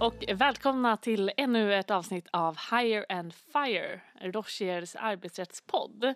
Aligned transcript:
och 0.00 0.24
välkomna 0.28 0.96
till 0.96 1.32
ännu 1.36 1.74
ett 1.74 1.90
avsnitt 1.90 2.28
av 2.32 2.58
Hire 2.70 3.06
and 3.08 3.34
Fire, 3.34 4.00
Rochiers 4.20 4.96
arbetsrättspodd. 4.96 6.14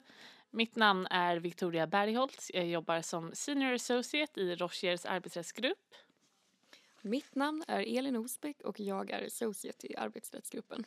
Mitt 0.51 0.77
namn 0.77 1.07
är 1.11 1.37
Victoria 1.37 1.87
Bergholtz. 1.87 2.51
Jag 2.55 2.67
jobbar 2.67 3.01
som 3.01 3.31
Senior 3.35 3.73
Associate 3.73 4.41
i 4.41 4.55
Rochiers 4.57 5.07
arbetsrättsgrupp. 5.07 5.95
Mitt 7.03 7.35
namn 7.35 7.65
är 7.69 7.99
Elin 7.99 8.17
Osbeck 8.17 8.61
och 8.61 8.81
jag 8.81 9.11
är 9.11 9.27
Associate 9.27 9.93
i 9.93 9.97
arbetsrättsgruppen. 9.97 10.85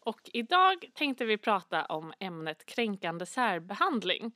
Och 0.00 0.20
idag 0.32 0.90
tänkte 0.94 1.24
vi 1.24 1.38
prata 1.38 1.84
om 1.84 2.12
ämnet 2.18 2.66
kränkande 2.66 3.26
särbehandling. 3.26 4.32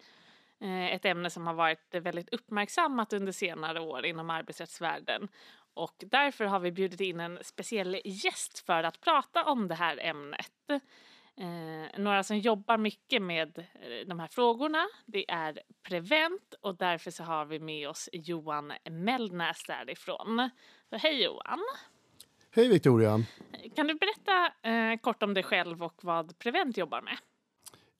Eh, 0.61 0.95
ett 0.95 1.05
ämne 1.05 1.30
som 1.30 1.46
har 1.46 1.55
varit 1.55 1.95
väldigt 1.95 2.35
uppmärksammat 2.35 3.12
under 3.12 3.32
senare 3.32 3.80
år 3.80 4.07
inom 4.07 4.30
arbetsrättsvärlden. 4.30 5.28
Och 5.78 6.05
därför 6.06 6.45
har 6.45 6.60
vi 6.60 6.73
bjudit 6.73 7.00
in 7.00 7.20
en 7.20 7.38
speciell 7.42 8.00
gäst 8.05 8.59
för 8.59 8.82
att 8.82 9.00
prata 9.00 9.45
om 9.45 9.69
det 9.69 9.74
här 9.74 9.98
ämnet. 10.02 10.52
Eh, 11.36 12.00
några 12.00 12.23
som 12.23 12.38
jobbar 12.38 12.78
mycket 12.78 13.23
med 13.23 13.59
eh, 13.59 14.06
de 14.06 14.20
här 14.20 14.27
frågorna 14.27 14.86
det 15.06 15.30
är 15.30 15.60
Prevent 15.83 16.55
och 16.60 16.77
därför 16.77 17.10
så 17.10 17.22
har 17.22 17.45
vi 17.45 17.59
med 17.59 17.88
oss 17.88 18.09
Johan 18.12 18.72
Mellnäs 18.91 19.64
därifrån. 19.66 20.50
Så 20.91 20.96
hej 20.96 21.24
Johan! 21.24 21.59
Hej 22.50 22.69
Victoria! 22.69 23.24
Kan 23.77 23.86
du 23.86 23.95
berätta 23.95 24.69
eh, 24.69 24.98
kort 25.00 25.22
om 25.22 25.34
dig 25.34 25.42
själv 25.42 25.83
och 25.83 26.05
vad 26.05 26.38
Prevent 26.38 26.77
jobbar 26.77 27.02
med? 27.02 27.16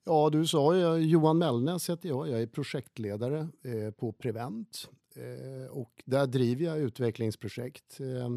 Ja, 0.03 0.29
du 0.29 0.47
sa 0.47 0.75
ju, 0.75 0.97
Johan 0.97 1.37
Mellnäs 1.37 1.89
heter 1.89 2.09
jag. 2.09 2.29
Jag 2.29 2.41
är 2.41 2.47
projektledare 2.47 3.39
eh, 3.39 3.91
på 3.99 4.13
Prevent. 4.13 4.89
Eh, 5.19 5.67
och 5.67 6.03
där 6.05 6.27
driver 6.27 6.65
jag 6.65 6.79
utvecklingsprojekt 6.79 7.99
eh, 7.99 8.29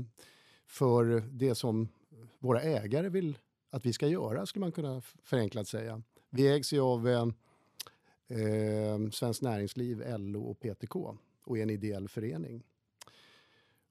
för 0.66 1.22
det 1.32 1.54
som 1.54 1.88
våra 2.38 2.60
ägare 2.60 3.08
vill 3.08 3.38
att 3.70 3.86
vi 3.86 3.92
ska 3.92 4.08
göra, 4.08 4.46
skulle 4.46 4.60
man 4.60 4.72
kunna 4.72 5.00
förenklat 5.22 5.68
säga. 5.68 6.02
Vi 6.30 6.48
ägs 6.48 6.72
ju 6.72 6.80
av 6.80 7.08
eh, 7.08 7.26
eh, 8.28 9.10
Svenskt 9.12 9.42
Näringsliv, 9.42 10.02
LO 10.18 10.42
och 10.42 10.60
PTK 10.60 11.16
och 11.44 11.58
är 11.58 11.62
en 11.62 11.70
ideell 11.70 12.08
förening. 12.08 12.62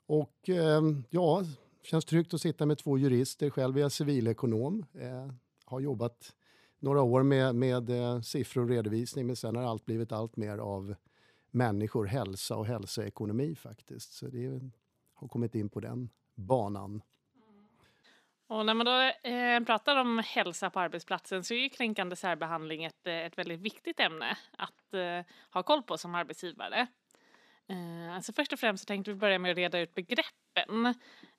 Och 0.06 0.50
eh, 0.50 0.82
ja, 1.10 1.44
känns 1.84 2.06
tryggt 2.06 2.34
att 2.34 2.42
sitta 2.42 2.66
med 2.66 2.78
två 2.78 2.98
jurister. 2.98 3.50
Själv 3.50 3.78
är 3.78 3.82
jag 3.82 3.92
civilekonom. 3.92 4.86
Eh, 4.94 5.32
har 5.66 5.80
jobbat 5.80 6.36
några 6.80 7.02
år 7.02 7.24
med, 7.24 7.56
med 7.56 7.90
eh, 7.90 8.22
siffror 8.22 8.64
och 8.64 8.70
redovisning 8.70 9.28
men 9.28 9.36
sen 9.36 9.56
har 9.56 9.64
allt 9.64 9.86
blivit 9.86 10.12
allt 10.12 10.38
mer 10.38 10.58
av 10.58 10.96
människor, 11.52 12.06
hälsa 12.06 12.56
och 12.56 12.66
hälsoekonomi 12.66 13.56
faktiskt. 13.56 14.14
Så 14.14 14.28
det 14.28 14.46
är, 14.46 14.72
har 15.14 15.28
kommit 15.28 15.56
in 15.56 15.70
på 15.70 15.80
den 15.80 16.10
banan. 16.36 17.02
Och 18.48 18.66
när 18.66 18.74
man 18.74 18.86
då 18.86 19.30
eh, 19.30 19.60
pratar 19.60 19.96
om 19.96 20.24
hälsa 20.26 20.70
på 20.70 20.80
arbetsplatsen 20.80 21.44
så 21.44 21.54
är 21.54 21.58
ju 21.58 21.70
kränkande 21.70 22.16
särbehandling 22.16 22.84
ett, 22.84 23.08
eh, 23.08 23.14
ett 23.14 23.38
väldigt 23.38 23.60
viktigt 23.60 24.00
ämne 24.00 24.38
att 24.58 24.94
eh, 24.94 25.34
ha 25.54 25.64
koll 25.64 25.84
på 25.84 25.98
som 25.98 26.16
arbetsgivare. 26.16 26.88
Eh, 27.72 28.16
alltså 28.16 28.34
först 28.34 28.54
och 28.54 28.60
främst 28.60 28.84
så 28.84 28.88
tänkte 28.88 29.12
vi 29.12 29.18
börja 29.18 29.40
med 29.40 29.52
att 29.52 29.58
reda 29.58 29.80
ut 29.80 29.96
begreppen. 29.96 30.86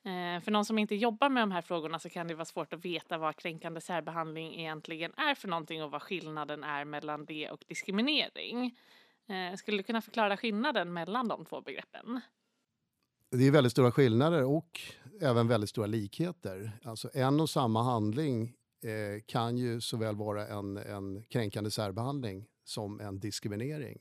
Eh, 0.03 0.43
för 0.43 0.51
någon 0.51 0.65
som 0.65 0.79
inte 0.79 0.95
jobbar 0.95 1.29
med 1.29 1.43
de 1.43 1.51
här 1.51 1.61
frågorna 1.61 1.99
så 1.99 2.09
kan 2.09 2.27
det 2.27 2.35
vara 2.35 2.45
svårt 2.45 2.73
att 2.73 2.85
veta 2.85 3.17
vad 3.17 3.35
kränkande 3.35 3.81
särbehandling 3.81 4.59
egentligen 4.59 5.13
är 5.17 5.35
för 5.35 5.47
någonting 5.47 5.83
och 5.83 5.91
vad 5.91 6.01
skillnaden 6.01 6.63
är 6.63 6.85
mellan 6.85 7.25
det 7.25 7.49
och 7.49 7.63
diskriminering. 7.67 8.77
Eh, 9.27 9.55
skulle 9.55 9.77
du 9.77 9.83
kunna 9.83 10.01
förklara 10.01 10.37
skillnaden 10.37 10.93
mellan 10.93 11.27
de 11.27 11.45
två 11.45 11.61
begreppen? 11.61 12.21
Det 13.31 13.47
är 13.47 13.51
väldigt 13.51 13.71
stora 13.71 13.91
skillnader 13.91 14.43
och 14.43 14.79
även 15.21 15.47
väldigt 15.47 15.69
stora 15.69 15.87
likheter. 15.87 16.71
Alltså 16.83 17.09
en 17.13 17.39
och 17.39 17.49
samma 17.49 17.83
handling 17.83 18.53
eh, 18.83 19.21
kan 19.25 19.57
ju 19.57 19.81
såväl 19.81 20.15
vara 20.15 20.47
en, 20.47 20.77
en 20.77 21.23
kränkande 21.23 21.71
särbehandling 21.71 22.45
som 22.63 22.99
en 22.99 23.19
diskriminering. 23.19 23.99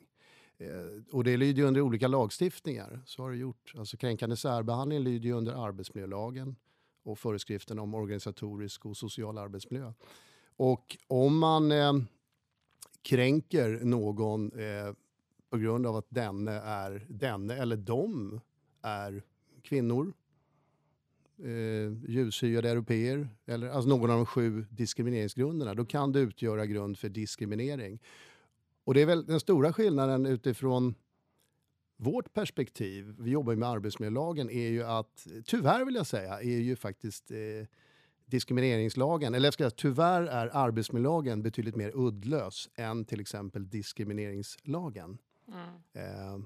Eh, 0.58 1.14
och 1.14 1.24
det 1.24 1.36
lyder 1.36 1.62
ju 1.62 1.68
under 1.68 1.80
olika 1.80 2.08
lagstiftningar. 2.08 3.00
Så 3.06 3.22
har 3.22 3.30
det 3.30 3.36
gjort. 3.36 3.72
Alltså 3.76 3.96
kränkande 3.96 4.36
särbehandling 4.36 5.00
lyder 5.00 5.26
ju 5.26 5.32
under 5.32 5.66
arbetsmiljölagen 5.66 6.56
och 7.02 7.18
föreskriften 7.18 7.78
om 7.78 7.94
organisatorisk 7.94 8.86
och 8.86 8.96
social 8.96 9.38
arbetsmiljö. 9.38 9.92
Och 10.56 10.96
om 11.06 11.38
man 11.38 11.72
eh, 11.72 11.92
kränker 13.02 13.80
någon 13.82 14.60
eh, 14.60 14.94
på 15.52 15.58
grund 15.58 15.86
av 15.86 15.96
att 15.96 16.06
denne, 16.08 16.52
är, 16.52 17.06
denne 17.08 17.54
eller 17.54 17.76
de 17.76 18.40
är 18.82 19.22
kvinnor, 19.62 20.12
eh, 21.38 22.10
ljushyade 22.10 22.70
europeer 22.70 23.28
eller 23.46 23.68
alltså 23.68 23.88
någon 23.88 24.10
av 24.10 24.16
de 24.16 24.26
sju 24.26 24.66
diskrimineringsgrunderna, 24.70 25.74
då 25.74 25.84
kan 25.84 26.12
det 26.12 26.20
utgöra 26.20 26.66
grund 26.66 26.98
för 26.98 27.08
diskriminering. 27.08 27.98
Och 28.84 28.94
det 28.94 29.02
är 29.02 29.06
väl 29.06 29.26
den 29.26 29.40
stora 29.40 29.72
skillnaden 29.72 30.26
utifrån 30.26 30.94
vårt 31.96 32.32
perspektiv, 32.32 33.14
vi 33.18 33.30
jobbar 33.30 33.52
ju 33.52 33.58
med 33.58 33.68
arbetsmiljölagen, 33.68 34.50
är 34.50 34.68
ju 34.68 34.82
att, 34.82 35.26
tyvärr 35.44 35.84
vill 35.84 35.94
jag 35.94 36.06
säga, 36.06 36.40
är 36.40 36.58
ju 36.58 36.76
faktiskt 36.76 37.30
eh, 37.30 37.66
diskrimineringslagen, 38.26 39.34
eller 39.34 39.46
jag 39.46 39.54
ska 39.54 39.62
säga, 39.62 39.70
tyvärr 39.70 40.22
är 40.22 40.56
arbetsmiljölagen 40.56 41.42
betydligt 41.42 41.76
mer 41.76 41.92
uddlös 41.94 42.68
än 42.74 43.04
till 43.04 43.20
exempel 43.20 43.68
diskrimineringslagen. 43.68 45.18
Mm. 45.48 45.82
Eh. 45.92 46.44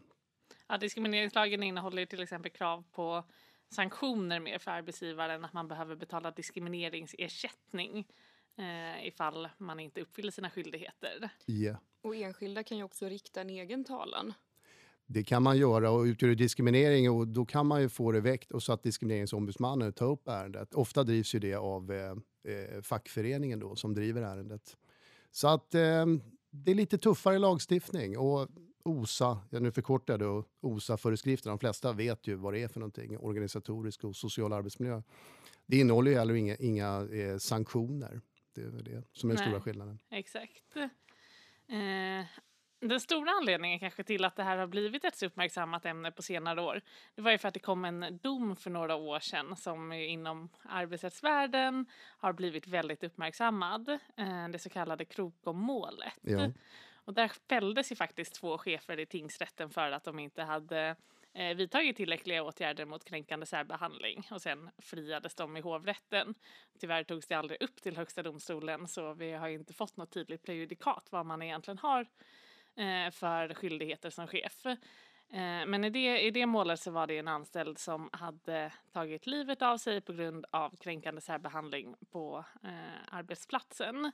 Ja, 0.69 0.79
diskrimineringslagen 0.79 1.63
innehåller 1.63 2.07
till 2.07 2.23
exempel 2.23 2.51
krav 2.53 2.85
på 2.93 3.25
sanktioner 3.71 4.41
mer 4.41 4.59
för 4.59 4.71
arbetsgivaren, 4.71 5.45
att 5.45 5.53
man 5.53 5.69
behöver 5.69 5.97
betala 5.97 6.31
diskrimineringsersättning 6.31 8.07
eh, 8.59 9.07
ifall 9.07 9.49
man 9.59 9.81
inte 9.81 10.01
uppfyller 10.01 10.31
sina 10.31 10.51
skyldigheter. 10.51 11.29
Yeah. 11.47 11.79
Och 12.03 12.17
enskilda 12.17 12.63
kan 12.63 12.77
ju 12.77 12.85
också 12.85 13.07
rikta 13.07 13.41
en 13.41 13.51
egen 13.51 13.85
talan. 13.85 14.35
Det 15.07 15.25
kan 15.25 15.43
man 15.43 15.59
göra 15.59 15.91
och 15.91 16.03
utgör 16.03 16.29
det 16.29 16.35
diskriminering 16.35 17.11
och 17.11 17.29
då 17.29 17.45
kan 17.45 17.67
man 17.67 17.81
ju 17.83 17.89
få 17.89 18.13
det 18.13 18.21
väckt 18.21 18.53
och 18.53 18.63
så 18.63 18.73
att 18.73 18.83
diskrimineringsombudsmannen 18.83 19.93
tar 19.93 20.07
upp 20.07 20.29
ärendet. 20.29 20.75
Ofta 20.75 21.05
drivs 21.05 21.35
ju 21.35 21.39
det 21.39 21.55
av 21.55 21.93
eh, 21.93 22.11
eh, 22.55 22.83
fackföreningen 22.83 23.59
då 23.59 23.77
som 23.77 23.95
driver 23.95 24.23
ärendet. 24.23 24.77
Så 25.31 25.49
att 25.49 25.75
eh, 25.75 26.07
det 26.51 26.71
är 26.71 26.75
lite 26.75 26.99
tuffare 26.99 27.39
lagstiftning 27.39 28.19
och 28.19 28.49
OSA, 28.87 29.39
ja 29.51 29.61
nu 29.61 29.73
förkortar 29.73 30.15
jag 30.15 30.21
det, 30.21 30.45
OSA-föreskrifter, 30.61 31.51
de 31.51 31.59
flesta 31.59 31.93
vet 31.93 32.27
ju 32.27 32.35
vad 32.35 32.53
det 32.53 32.63
är 32.63 32.69
för 32.69 32.81
någonting, 32.81 33.19
organisatorisk 33.19 34.05
och 34.05 34.17
social 34.17 34.53
arbetsmiljö. 34.53 35.03
Det 35.67 35.77
innehåller 35.77 36.11
ju 36.11 36.17
heller 36.17 36.35
inga, 36.35 36.57
inga 36.57 37.09
eh, 37.13 37.39
sanktioner. 37.39 38.21
Det 38.55 38.61
är 38.61 38.83
det 38.83 39.03
som 39.13 39.31
är 39.31 39.35
den 39.35 39.45
stora 39.45 39.61
skillnaden. 39.61 39.99
Exakt. 40.11 40.77
Eh, 41.69 42.27
den 42.81 43.01
stora 43.01 43.31
anledningen 43.31 43.79
kanske 43.79 44.05
till 44.05 44.25
att 44.25 44.37
det 44.37 44.43
här 44.43 44.57
har 44.57 44.67
blivit 44.67 45.05
ett 45.05 45.17
så 45.17 45.27
uppmärksammat 45.27 45.87
ämne 45.87 46.13
på 46.13 46.23
senare 46.23 46.61
år, 46.61 46.81
det 47.15 47.23
var 47.23 47.31
ju 47.31 47.39
för 47.39 47.49
att 47.49 47.55
det 47.55 47.61
kom 47.61 47.85
en 47.85 48.19
dom 48.23 48.57
för 48.57 48.71
några 48.71 48.95
år 48.95 49.21
sedan 49.21 49.57
som 49.57 49.93
inom 49.93 50.49
arbetsrättsvärlden 50.63 51.87
har 52.19 52.33
blivit 52.33 52.67
väldigt 52.67 53.05
uppmärksammad, 53.05 53.89
eh, 54.17 54.49
det 54.53 54.59
så 54.59 54.71
kallade 54.71 55.05
Krokommålet. 55.05 56.13
Ja. 56.23 56.51
Och 57.07 57.15
där 57.15 57.31
fälldes 57.49 57.93
ju 57.93 57.97
faktiskt 57.97 58.35
två 58.35 58.59
chefer 58.59 58.99
i 59.01 59.07
tingsrätten 59.07 59.71
för 59.71 59.91
att 59.91 60.05
de 60.05 60.19
inte 60.19 60.43
hade 60.43 60.97
eh, 61.33 61.57
vidtagit 61.57 61.97
tillräckliga 61.97 62.43
åtgärder 62.43 62.85
mot 62.85 63.05
kränkande 63.05 63.47
särbehandling 63.47 64.27
och 64.31 64.43
sen 64.43 64.71
friades 64.79 65.35
de 65.35 65.57
i 65.57 65.61
hovrätten. 65.61 66.35
Tyvärr 66.81 67.05
togs 67.05 67.27
det 67.27 67.35
aldrig 67.35 67.63
upp 67.63 67.83
till 67.83 67.97
Högsta 67.97 68.23
domstolen 68.23 68.89
så 68.89 69.15
vi 69.15 69.33
har 69.33 69.49
inte 69.49 69.75
fått 69.75 69.97
något 69.97 70.11
tydligt 70.11 70.43
prejudikat 70.43 71.09
vad 71.11 71.27
man 71.27 71.43
egentligen 71.43 71.79
har 71.79 72.01
eh, 72.77 73.11
för 73.11 73.55
skyldigheter 73.55 74.11
som 74.11 74.27
chef. 74.27 74.67
Eh, 74.67 75.67
men 75.67 75.85
i 75.85 75.91
det, 75.91 76.21
i 76.21 76.31
det 76.31 76.47
målet 76.47 76.81
så 76.81 76.91
var 76.91 77.07
det 77.07 77.19
en 77.19 77.29
anställd 77.29 77.79
som 77.79 78.11
hade 78.13 78.73
tagit 78.93 79.27
livet 79.27 79.63
av 79.63 79.79
sig 79.79 80.01
på 80.01 80.13
grund 80.13 80.47
av 80.51 80.77
kränkande 80.77 81.21
särbehandling 81.21 81.95
på 82.11 82.45
eh, 82.63 83.15
arbetsplatsen. 83.15 84.13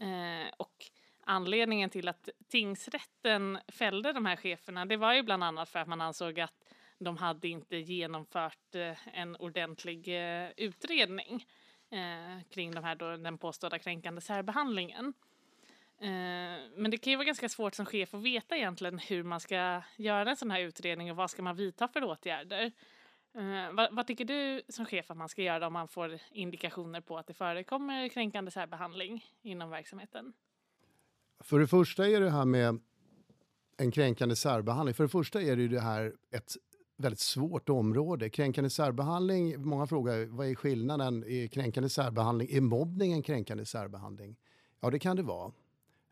Eh, 0.00 0.52
och 0.56 0.90
anledningen 1.26 1.90
till 1.90 2.08
att 2.08 2.28
tingsrätten 2.48 3.58
fällde 3.68 4.12
de 4.12 4.26
här 4.26 4.36
cheferna 4.36 4.86
det 4.86 4.96
var 4.96 5.14
ju 5.14 5.22
bland 5.22 5.44
annat 5.44 5.68
för 5.68 5.78
att 5.78 5.88
man 5.88 6.00
ansåg 6.00 6.40
att 6.40 6.64
de 6.98 7.16
hade 7.16 7.48
inte 7.48 7.76
genomfört 7.76 8.74
eh, 8.74 9.18
en 9.18 9.36
ordentlig 9.36 10.08
eh, 10.08 10.50
utredning 10.56 11.46
eh, 11.90 12.42
kring 12.50 12.74
de 12.74 12.84
här 12.84 12.94
då, 12.94 13.16
den 13.16 13.38
påstådda 13.38 13.78
kränkande 13.78 14.20
särbehandlingen. 14.20 15.14
Eh, 15.98 16.60
men 16.76 16.90
det 16.90 16.98
kan 16.98 17.10
ju 17.10 17.16
vara 17.16 17.26
ganska 17.26 17.48
svårt 17.48 17.74
som 17.74 17.86
chef 17.86 18.14
att 18.14 18.22
veta 18.22 18.56
egentligen 18.56 18.98
hur 18.98 19.22
man 19.22 19.40
ska 19.40 19.82
göra 19.96 20.30
en 20.30 20.36
sån 20.36 20.50
här 20.50 20.60
utredning 20.60 21.10
och 21.10 21.16
vad 21.16 21.30
ska 21.30 21.42
man 21.42 21.56
vidta 21.56 21.88
för 21.88 22.04
åtgärder. 22.04 22.72
Vad, 23.72 23.94
vad, 23.94 24.06
tycker 24.06 24.24
du 24.24 24.62
som 24.68 24.86
chef 24.86 25.10
att 25.10 25.16
man 25.16 25.28
ska 25.28 25.42
göra 25.42 25.66
om 25.66 25.72
man 25.72 25.88
får 25.88 26.18
indikationer 26.30 27.00
på 27.00 27.18
att 27.18 27.26
det 27.26 27.34
förekommer 27.34 28.08
kränkande 28.08 28.50
särbehandling 28.50 29.24
inom 29.42 29.70
verksamheten? 29.70 30.32
För 31.42 31.58
det 31.58 31.66
första 31.66 32.08
är 32.08 32.20
det 32.20 32.30
här 32.30 32.44
med 32.44 32.80
en 33.76 33.90
kränkande 33.90 34.36
särbehandling. 34.36 34.94
För 34.94 35.04
det 35.04 35.08
första 35.08 35.42
är 35.42 35.56
det 35.56 35.62
ju 35.62 35.68
det 35.68 35.80
här 35.80 36.12
ett 36.30 36.56
väldigt 36.96 37.20
svårt 37.20 37.68
område. 37.68 38.30
Kränkande 38.30 38.70
särbehandling, 38.70 39.62
många 39.62 39.86
frågar 39.86 40.26
vad 40.26 40.46
är 40.46 40.54
skillnaden? 40.54 41.24
Är 41.24 41.46
kränkande 41.46 41.88
särbehandling, 41.88 42.48
är 42.50 42.60
mobbning 42.60 43.12
en 43.12 43.22
kränkande 43.22 43.64
särbehandling? 43.64 44.36
Ja, 44.80 44.90
det 44.90 44.98
kan 44.98 45.16
det 45.16 45.22
vara. 45.22 45.52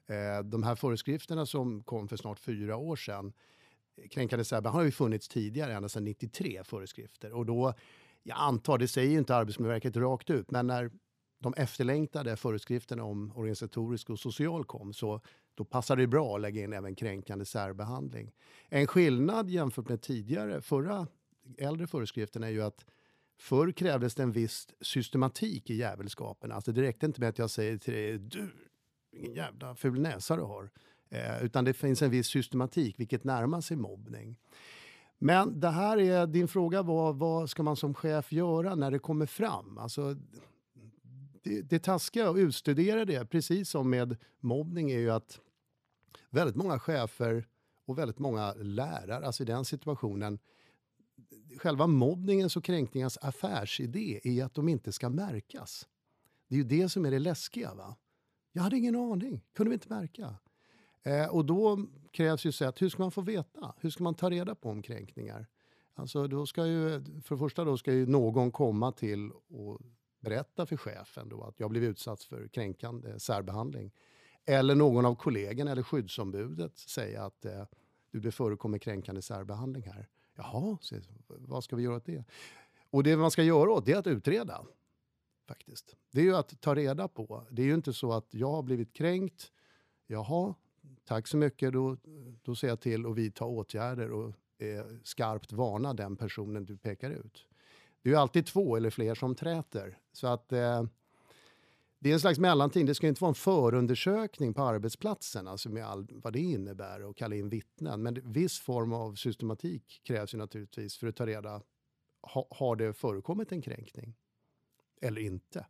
Eh, 0.07 0.45
de 0.45 0.63
här 0.63 0.75
föreskrifterna 0.75 1.47
som 1.47 1.83
kom 1.83 2.09
för 2.09 2.17
snart 2.17 2.39
fyra 2.39 2.77
år 2.77 2.97
sedan, 2.97 3.33
kränkande 4.11 4.45
särbehandling 4.45 4.81
har 4.81 4.85
ju 4.85 4.93
funnits 4.93 5.29
tidigare, 5.29 5.75
ända 5.75 5.89
sedan 5.89 6.05
93 6.05 6.65
föreskrifter. 6.65 7.33
Och 7.33 7.47
då, 7.47 7.75
jag 8.23 8.39
antar, 8.39 8.79
det 8.79 8.89
säger 8.89 9.11
ju 9.11 9.19
inte 9.19 9.37
Arbetsmiljöverket 9.37 9.97
rakt 9.97 10.31
ut, 10.31 10.51
men 10.51 10.67
när 10.67 10.91
de 11.41 11.55
efterlängtade 11.57 12.37
föreskrifterna 12.37 13.05
om 13.05 13.33
organisatorisk 13.37 14.11
och 14.11 14.19
social 14.19 14.65
kom 14.65 14.93
så 14.93 15.21
då 15.55 15.65
passar 15.65 15.97
det 15.97 16.07
bra 16.07 16.35
att 16.35 16.41
lägga 16.41 16.63
in 16.63 16.73
även 16.73 16.95
kränkande 16.95 17.45
särbehandling. 17.45 18.33
En 18.69 18.87
skillnad 18.87 19.51
jämfört 19.51 19.89
med 19.89 20.03
tidigare, 20.03 20.61
förra 20.61 21.07
äldre 21.59 21.87
föreskriften 21.87 22.45
är 22.45 22.49
ju 22.49 22.63
att 22.63 22.87
förr 23.39 23.73
krävdes 23.73 24.15
det 24.15 24.23
en 24.23 24.33
viss 24.33 24.69
systematik 24.81 25.71
i 25.71 25.75
jävelskapen. 25.75 26.53
Alltså 26.53 26.73
det 26.73 26.83
räckte 26.83 27.07
inte 27.07 27.21
med 27.21 27.29
att 27.29 27.39
jag 27.39 27.51
säger 27.51 27.79
till 27.79 27.93
dig 27.95 28.19
du, 28.19 28.49
vilken 29.13 29.35
jävla 29.35 29.75
ful 29.75 30.01
näsa 30.01 30.37
du 30.37 30.43
har. 30.43 30.71
Eh, 31.11 31.45
utan 31.45 31.65
det 31.65 31.73
finns 31.73 32.03
en 32.03 32.11
viss 32.11 32.27
systematik, 32.27 33.01
vilket 33.01 33.25
närmar 33.25 33.61
sig 33.61 33.77
mobbning. 33.77 34.37
Men 35.19 35.61
det 35.61 35.71
här 35.71 35.99
är, 35.99 36.27
din 36.27 36.49
fråga 36.49 36.83
var 36.83 37.13
vad 37.13 37.51
ska 37.51 37.63
man 37.63 37.77
som 37.77 37.95
chef 37.95 38.33
göra 38.33 38.75
när 38.75 38.91
det 38.91 38.99
kommer 38.99 39.27
fram? 39.27 39.79
Alltså, 39.79 40.17
det, 41.43 41.63
det 41.63 41.79
taskiga 41.79 42.31
att 42.31 42.37
utstudera 42.37 43.05
det, 43.05 43.27
precis 43.27 43.71
som 43.71 43.91
med 43.91 44.17
mobbning, 44.41 44.91
är 44.91 44.99
ju 44.99 45.11
att 45.11 45.41
väldigt 46.31 46.57
många 46.57 46.79
chefer 46.79 47.47
och 47.85 47.99
väldigt 47.99 48.19
många 48.19 48.55
lärare, 48.55 49.27
alltså 49.27 49.43
i 49.43 49.47
den 49.47 49.65
situationen, 49.65 50.39
själva 51.59 51.87
mobbningens 51.87 52.57
och 52.57 52.65
kränkningens 52.65 53.19
affärsidé 53.19 54.21
är 54.25 54.45
att 54.45 54.55
de 54.55 54.69
inte 54.69 54.93
ska 54.93 55.09
märkas. 55.09 55.89
Det 56.49 56.55
är 56.55 56.59
ju 56.59 56.65
det 56.65 56.89
som 56.89 57.07
är 57.07 57.11
det 57.11 57.19
läskiga. 57.19 57.75
va? 57.75 57.97
Jag 58.53 58.63
hade 58.63 58.77
ingen 58.77 58.97
aning, 58.97 59.45
kunde 59.53 59.71
vi 59.71 59.75
inte 59.75 59.95
märka. 59.95 60.35
Eh, 61.03 61.27
och 61.27 61.45
då 61.45 61.87
krävs 62.11 62.45
ju 62.45 62.53
sätt, 62.53 62.83
hur 62.83 62.89
ska 62.89 63.03
man 63.03 63.11
få 63.11 63.21
veta? 63.21 63.75
Hur 63.79 63.91
ska 63.91 64.05
man 64.05 64.15
ta 64.15 64.31
reda 64.31 64.55
på 64.55 64.71
om 64.71 64.83
kränkningar? 64.83 65.47
Alltså 65.95 66.27
då 66.27 66.47
ska 66.47 66.67
ju, 66.67 67.05
för 67.23 67.35
det 67.35 67.39
första 67.39 67.65
då 67.65 67.77
ska 67.77 67.93
ju 67.93 68.07
någon 68.07 68.53
komma 68.53 68.93
till 68.93 69.31
och 69.31 69.81
berätta 70.21 70.67
för 70.67 70.77
chefen 70.77 71.29
då 71.29 71.43
att 71.43 71.61
jag 71.61 71.71
blev 71.71 71.85
utsatt 71.85 72.23
för 72.23 72.49
kränkande 72.49 73.21
särbehandling. 73.21 73.93
Eller 74.47 74.75
någon 74.75 75.07
av 75.07 75.15
kollegorna 75.15 75.71
eller 75.71 75.83
skyddsombudet 75.83 76.79
säga 76.79 77.25
att 77.25 77.45
eh, 77.45 77.65
du, 78.11 78.21
det 78.21 78.33
förekommer 78.33 78.79
kränkande 78.79 79.23
särbehandling 79.23 79.83
här. 79.83 80.09
Jaha, 80.37 80.79
så, 80.81 80.97
vad 81.27 81.65
ska 81.65 81.77
vi 81.77 81.83
göra 81.83 81.97
åt 81.97 82.07
det? 82.07 82.25
Och 82.91 83.03
det 83.03 83.17
man 83.17 83.31
ska 83.31 83.43
göra 83.43 83.71
åt 83.71 83.87
det 83.87 83.93
är 83.93 83.97
att 83.97 84.07
utreda. 84.07 84.67
Faktiskt. 85.49 85.97
Det 86.11 86.21
är 86.21 86.25
ju 86.25 86.37
att 86.37 86.61
ta 86.61 86.75
reda 86.75 87.09
på. 87.09 87.47
Det 87.51 87.63
är 87.63 87.67
ju 87.67 87.75
inte 87.75 87.93
så 87.93 88.13
att 88.13 88.35
jag 88.35 88.51
har 88.51 88.63
blivit 88.63 88.93
kränkt. 88.93 89.53
Jaha, 90.07 90.55
tack 91.05 91.27
så 91.27 91.37
mycket. 91.37 91.73
Då, 91.73 91.97
då 92.43 92.55
ser 92.55 92.69
jag 92.69 92.81
till 92.81 93.07
att 93.07 93.17
vidta 93.17 93.45
åtgärder 93.45 94.11
och 94.11 94.35
eh, 94.59 94.87
skarpt 95.03 95.53
varna 95.53 95.95
den 95.95 96.17
personen 96.17 96.65
du 96.65 96.77
pekar 96.77 97.11
ut. 97.11 97.47
Det 98.03 98.09
är 98.09 98.13
ju 98.13 98.19
alltid 98.19 98.47
två 98.47 98.77
eller 98.77 98.91
fler 98.91 99.15
som 99.15 99.35
träter. 99.35 99.99
Så 100.13 100.27
att 100.27 100.53
eh, 100.53 100.85
det 101.99 102.11
är 102.11 102.15
en 102.15 102.21
slags 102.21 102.39
mellanting. 102.39 102.87
Det 102.87 102.95
ska 102.95 103.09
inte 103.09 103.21
vara 103.23 103.29
en 103.29 103.35
förundersökning 103.35 104.55
på 104.55 104.63
arbetsplatsen, 104.63 105.49
alltså 105.49 105.69
med 105.69 105.87
all, 105.87 106.07
vad 106.11 106.33
det 106.33 106.41
innebär 106.41 107.03
och 107.03 107.17
kalla 107.17 107.37
in 107.37 107.49
vittnen. 107.49 108.03
Men 108.03 108.33
viss 108.33 108.59
form 108.59 108.93
av 108.93 109.15
systematik 109.15 110.01
krävs 110.05 110.35
ju 110.35 110.39
naturligtvis 110.39 110.97
för 110.97 111.07
att 111.07 111.17
ta 111.17 111.27
reda 111.27 111.63
ha, 112.23 112.47
har 112.51 112.77
det 112.77 112.93
förekommit 112.93 113.53
en 113.53 113.63
kränkning 113.63 114.15
eller 115.01 115.21
inte. 115.21 115.67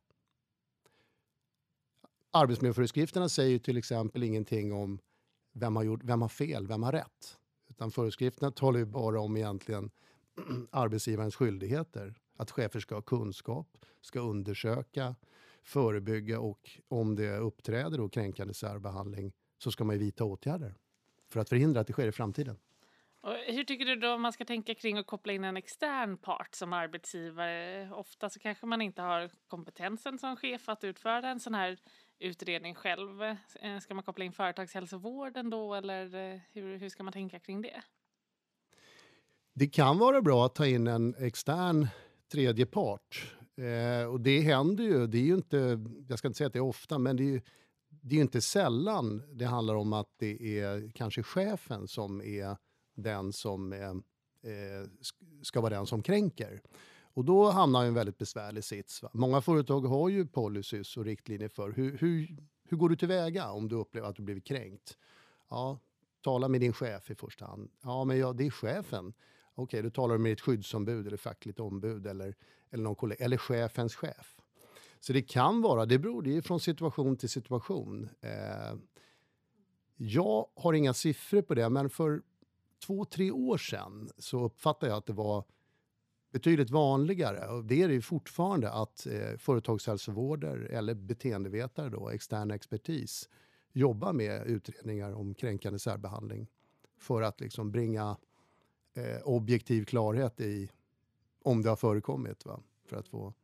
Arbetsmiljöföreskrifterna 2.30 3.28
säger 3.28 3.58
till 3.58 3.76
exempel 3.76 4.22
ingenting 4.22 4.72
om 4.72 4.98
vem 5.52 5.76
har, 5.76 5.82
gjort, 5.82 6.04
vem 6.04 6.22
har 6.22 6.28
fel, 6.28 6.66
vem 6.66 6.82
har 6.82 6.92
rätt. 6.92 7.38
Utan 7.68 7.90
föreskrifterna 7.90 8.50
talar 8.50 8.78
ju 8.78 8.84
bara 8.84 9.20
om 9.20 9.36
egentligen 9.36 9.90
arbetsgivarens 10.70 11.36
skyldigheter. 11.36 12.19
Att 12.40 12.50
chefer 12.50 12.80
ska 12.80 12.94
ha 12.94 13.02
kunskap, 13.02 13.84
ska 14.00 14.20
undersöka, 14.20 15.14
förebygga 15.62 16.40
och 16.40 16.70
om 16.88 17.16
det 17.16 17.36
uppträder 17.36 17.98
då 17.98 18.08
kränkande 18.08 18.54
särbehandling 18.54 19.32
så 19.58 19.70
ska 19.72 19.84
man 19.84 19.94
ju 19.94 20.00
vidta 20.00 20.24
åtgärder 20.24 20.74
för 21.28 21.40
att 21.40 21.48
förhindra 21.48 21.80
att 21.80 21.86
det 21.86 21.92
sker 21.92 22.08
i 22.08 22.12
framtiden. 22.12 22.58
Och 23.20 23.34
hur 23.46 23.64
tycker 23.64 23.84
du 23.84 23.96
då 23.96 24.18
man 24.18 24.32
ska 24.32 24.44
tänka 24.44 24.74
kring 24.74 24.98
att 24.98 25.06
koppla 25.06 25.32
in 25.32 25.44
en 25.44 25.56
extern 25.56 26.16
part 26.16 26.54
som 26.54 26.72
arbetsgivare? 26.72 27.90
Ofta 27.92 28.30
så 28.30 28.40
kanske 28.40 28.66
man 28.66 28.82
inte 28.82 29.02
har 29.02 29.30
kompetensen 29.48 30.18
som 30.18 30.36
chef 30.36 30.68
att 30.68 30.84
utföra 30.84 31.28
en 31.28 31.40
sån 31.40 31.54
här 31.54 31.78
utredning 32.18 32.74
själv. 32.74 33.22
Eh, 33.22 33.78
ska 33.80 33.94
man 33.94 34.04
koppla 34.04 34.24
in 34.24 34.32
företagshälsovården 34.32 35.50
då 35.50 35.74
eller 35.74 36.14
eh, 36.14 36.40
hur, 36.52 36.76
hur 36.76 36.88
ska 36.88 37.02
man 37.02 37.12
tänka 37.12 37.38
kring 37.38 37.62
det? 37.62 37.82
Det 39.52 39.66
kan 39.66 39.98
vara 39.98 40.22
bra 40.22 40.46
att 40.46 40.54
ta 40.54 40.66
in 40.66 40.86
en 40.86 41.14
extern 41.14 41.86
tredje 42.32 42.66
part. 42.66 43.36
Eh, 43.56 44.08
och 44.08 44.20
det 44.20 44.40
händer 44.40 44.84
ju, 44.84 45.06
det 45.06 45.18
är 45.18 45.22
ju 45.22 45.34
inte, 45.34 45.80
jag 46.08 46.18
ska 46.18 46.28
inte 46.28 46.38
säga 46.38 46.46
att 46.46 46.52
det 46.52 46.58
är 46.58 46.64
ofta, 46.64 46.98
men 46.98 47.16
det 47.16 47.22
är 47.22 47.32
ju 47.32 47.40
det 48.02 48.16
är 48.16 48.20
inte 48.20 48.40
sällan 48.40 49.22
det 49.32 49.44
handlar 49.44 49.74
om 49.74 49.92
att 49.92 50.08
det 50.16 50.60
är 50.60 50.90
kanske 50.90 51.22
chefen 51.22 51.88
som 51.88 52.20
är 52.20 52.56
den 52.94 53.32
som 53.32 53.72
eh, 53.72 53.90
eh 53.90 54.88
ska 55.42 55.60
vara 55.60 55.74
den 55.74 55.86
som 55.86 56.02
kränker. 56.02 56.60
Och 57.14 57.24
då 57.24 57.50
hamnar 57.50 57.84
en 57.84 57.94
väldigt 57.94 58.18
besvärlig 58.18 58.64
sits. 58.64 59.02
Va? 59.02 59.10
Många 59.12 59.40
företag 59.40 59.80
har 59.80 60.08
ju 60.08 60.26
policies 60.26 60.96
och 60.96 61.04
riktlinjer 61.04 61.48
för 61.48 61.72
hur, 61.72 61.98
hur, 61.98 62.36
hur 62.68 62.76
går 62.76 62.88
du 62.88 62.96
tillväga 62.96 63.50
om 63.50 63.68
du 63.68 63.76
upplever 63.76 64.08
att 64.08 64.16
du 64.16 64.22
blivit 64.22 64.44
kränkt? 64.44 64.98
Ja, 65.50 65.78
tala 66.20 66.48
med 66.48 66.60
din 66.60 66.72
chef 66.72 67.10
i 67.10 67.14
första 67.14 67.46
hand. 67.46 67.70
Ja, 67.82 68.04
men 68.04 68.18
ja, 68.18 68.32
det 68.32 68.46
är 68.46 68.50
chefen. 68.50 69.12
Okej, 69.60 69.78
okay, 69.78 69.82
då 69.82 69.90
talar 69.90 70.14
du 70.14 70.18
med 70.18 70.32
ett 70.32 70.40
skyddsombud 70.40 71.06
eller 71.06 71.16
fackligt 71.16 71.60
ombud 71.60 72.06
eller, 72.06 72.34
eller 72.70 72.84
någon 72.84 72.94
kollega, 72.94 73.24
eller 73.24 73.36
chefens 73.36 73.94
chef. 73.94 74.36
Så 75.00 75.12
det 75.12 75.22
kan 75.22 75.62
vara, 75.62 75.86
det 75.86 75.98
beror 75.98 76.22
det 76.22 76.36
är 76.36 76.42
från 76.42 76.60
situation 76.60 77.16
till 77.16 77.28
situation. 77.28 78.08
Eh, 78.20 78.78
jag 79.96 80.46
har 80.54 80.72
inga 80.72 80.94
siffror 80.94 81.42
på 81.42 81.54
det, 81.54 81.68
men 81.68 81.90
för 81.90 82.22
två, 82.86 83.04
tre 83.04 83.30
år 83.30 83.58
sedan 83.58 84.10
så 84.18 84.44
uppfattade 84.44 84.92
jag 84.92 84.98
att 84.98 85.06
det 85.06 85.12
var 85.12 85.44
betydligt 86.32 86.70
vanligare, 86.70 87.48
och 87.48 87.64
det 87.64 87.82
är 87.82 87.88
det 87.88 87.94
ju 87.94 88.02
fortfarande, 88.02 88.70
att 88.70 89.06
eh, 89.06 89.36
företagshälsovårdare 89.38 90.66
eller 90.66 90.94
beteendevetare, 90.94 91.88
då, 91.88 92.08
extern 92.08 92.50
expertis, 92.50 93.28
jobbar 93.72 94.12
med 94.12 94.46
utredningar 94.46 95.12
om 95.12 95.34
kränkande 95.34 95.78
särbehandling 95.78 96.46
för 96.98 97.22
att 97.22 97.40
liksom 97.40 97.70
bringa 97.70 98.16
eh, 98.94 99.22
objektiv 99.24 99.84
klarhet 99.84 100.40
i 100.40 100.70
om 101.42 101.62
det 101.62 101.68
har 101.68 101.76
förekommit. 101.76 102.44
Va? 102.44 102.60
För 102.86 102.96
att 102.96 103.08
få... 103.08 103.34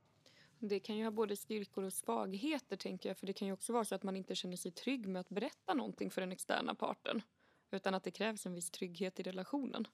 Det 0.59 0.81
kan 0.81 0.97
ju 0.97 1.05
ha 1.05 1.11
både 1.11 1.37
styrkor 1.37 1.85
och 1.85 1.93
svagheter 1.93 2.77
tänker 2.77 3.09
jag. 3.09 3.19
För 3.19 3.27
det 3.27 3.33
kan 3.33 3.49
ju 3.49 3.53
också 3.53 3.73
vara 3.73 3.85
så 3.85 3.95
att 3.95 4.03
man 4.03 4.17
inte 4.17 4.35
känner 4.35 4.57
sig 4.57 4.71
trygg 4.71 5.09
med 5.09 5.21
att 5.21 5.29
berätta 5.29 5.75
någonting 5.75 6.11
för 6.11 6.21
den 6.21 6.33
externa 6.33 6.75
parten. 6.75 7.23
Utan 7.71 7.95
att 7.95 8.05
det 8.05 8.11
krävs 8.11 8.47
en 8.47 8.55
viss 8.55 8.71
trygghet 8.71 9.21
i 9.21 9.23
relationen. 9.23 9.89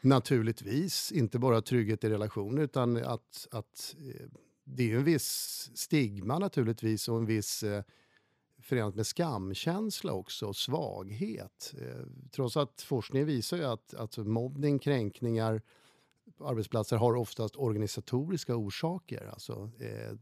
Naturligtvis, 0.00 1.12
inte 1.12 1.38
bara 1.38 1.62
trygghet 1.62 2.04
i 2.04 2.08
relationen 2.08 2.58
utan 2.58 2.96
att, 2.96 3.48
att 3.50 3.96
eh, 3.98 4.28
det 4.64 4.92
är 4.92 4.96
en 4.96 5.04
viss 5.04 5.70
stigma 5.74 6.38
naturligtvis 6.38 7.08
och 7.08 7.16
en 7.16 7.26
viss 7.26 7.62
eh, 7.62 7.84
förenat 8.62 8.94
med 8.94 9.06
skamkänsla 9.06 10.12
också 10.12 10.46
och 10.46 10.56
svaghet. 10.56 11.74
Eh, 11.80 12.06
trots 12.30 12.56
att 12.56 12.82
forskningen 12.82 13.26
visar 13.26 13.56
ju 13.56 13.64
att 13.64 13.94
att 13.94 14.16
mobbning, 14.16 14.78
kränkningar 14.78 15.62
på 16.36 16.46
arbetsplatser 16.46 16.96
har 16.96 17.14
oftast 17.14 17.56
organisatoriska 17.56 18.56
orsaker. 18.56 19.30
Alltså 19.32 19.70
eh, 19.80 20.16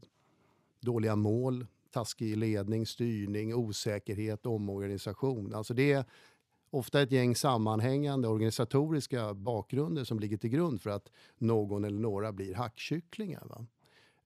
dåliga 0.79 1.15
mål, 1.15 1.67
taskig 1.91 2.37
ledning, 2.37 2.85
styrning, 2.85 3.55
osäkerhet, 3.55 4.45
omorganisation. 4.45 5.53
Alltså 5.53 5.73
det 5.73 5.91
är 5.91 6.05
ofta 6.69 7.01
ett 7.01 7.11
gäng 7.11 7.35
sammanhängande 7.35 8.27
organisatoriska 8.27 9.33
bakgrunder 9.33 10.03
som 10.03 10.19
ligger 10.19 10.37
till 10.37 10.49
grund 10.49 10.81
för 10.81 10.89
att 10.89 11.11
någon 11.37 11.85
eller 11.85 11.99
några 11.99 12.31
blir 12.31 12.55
hackkycklingar. 12.55 13.43
Va? 13.45 13.65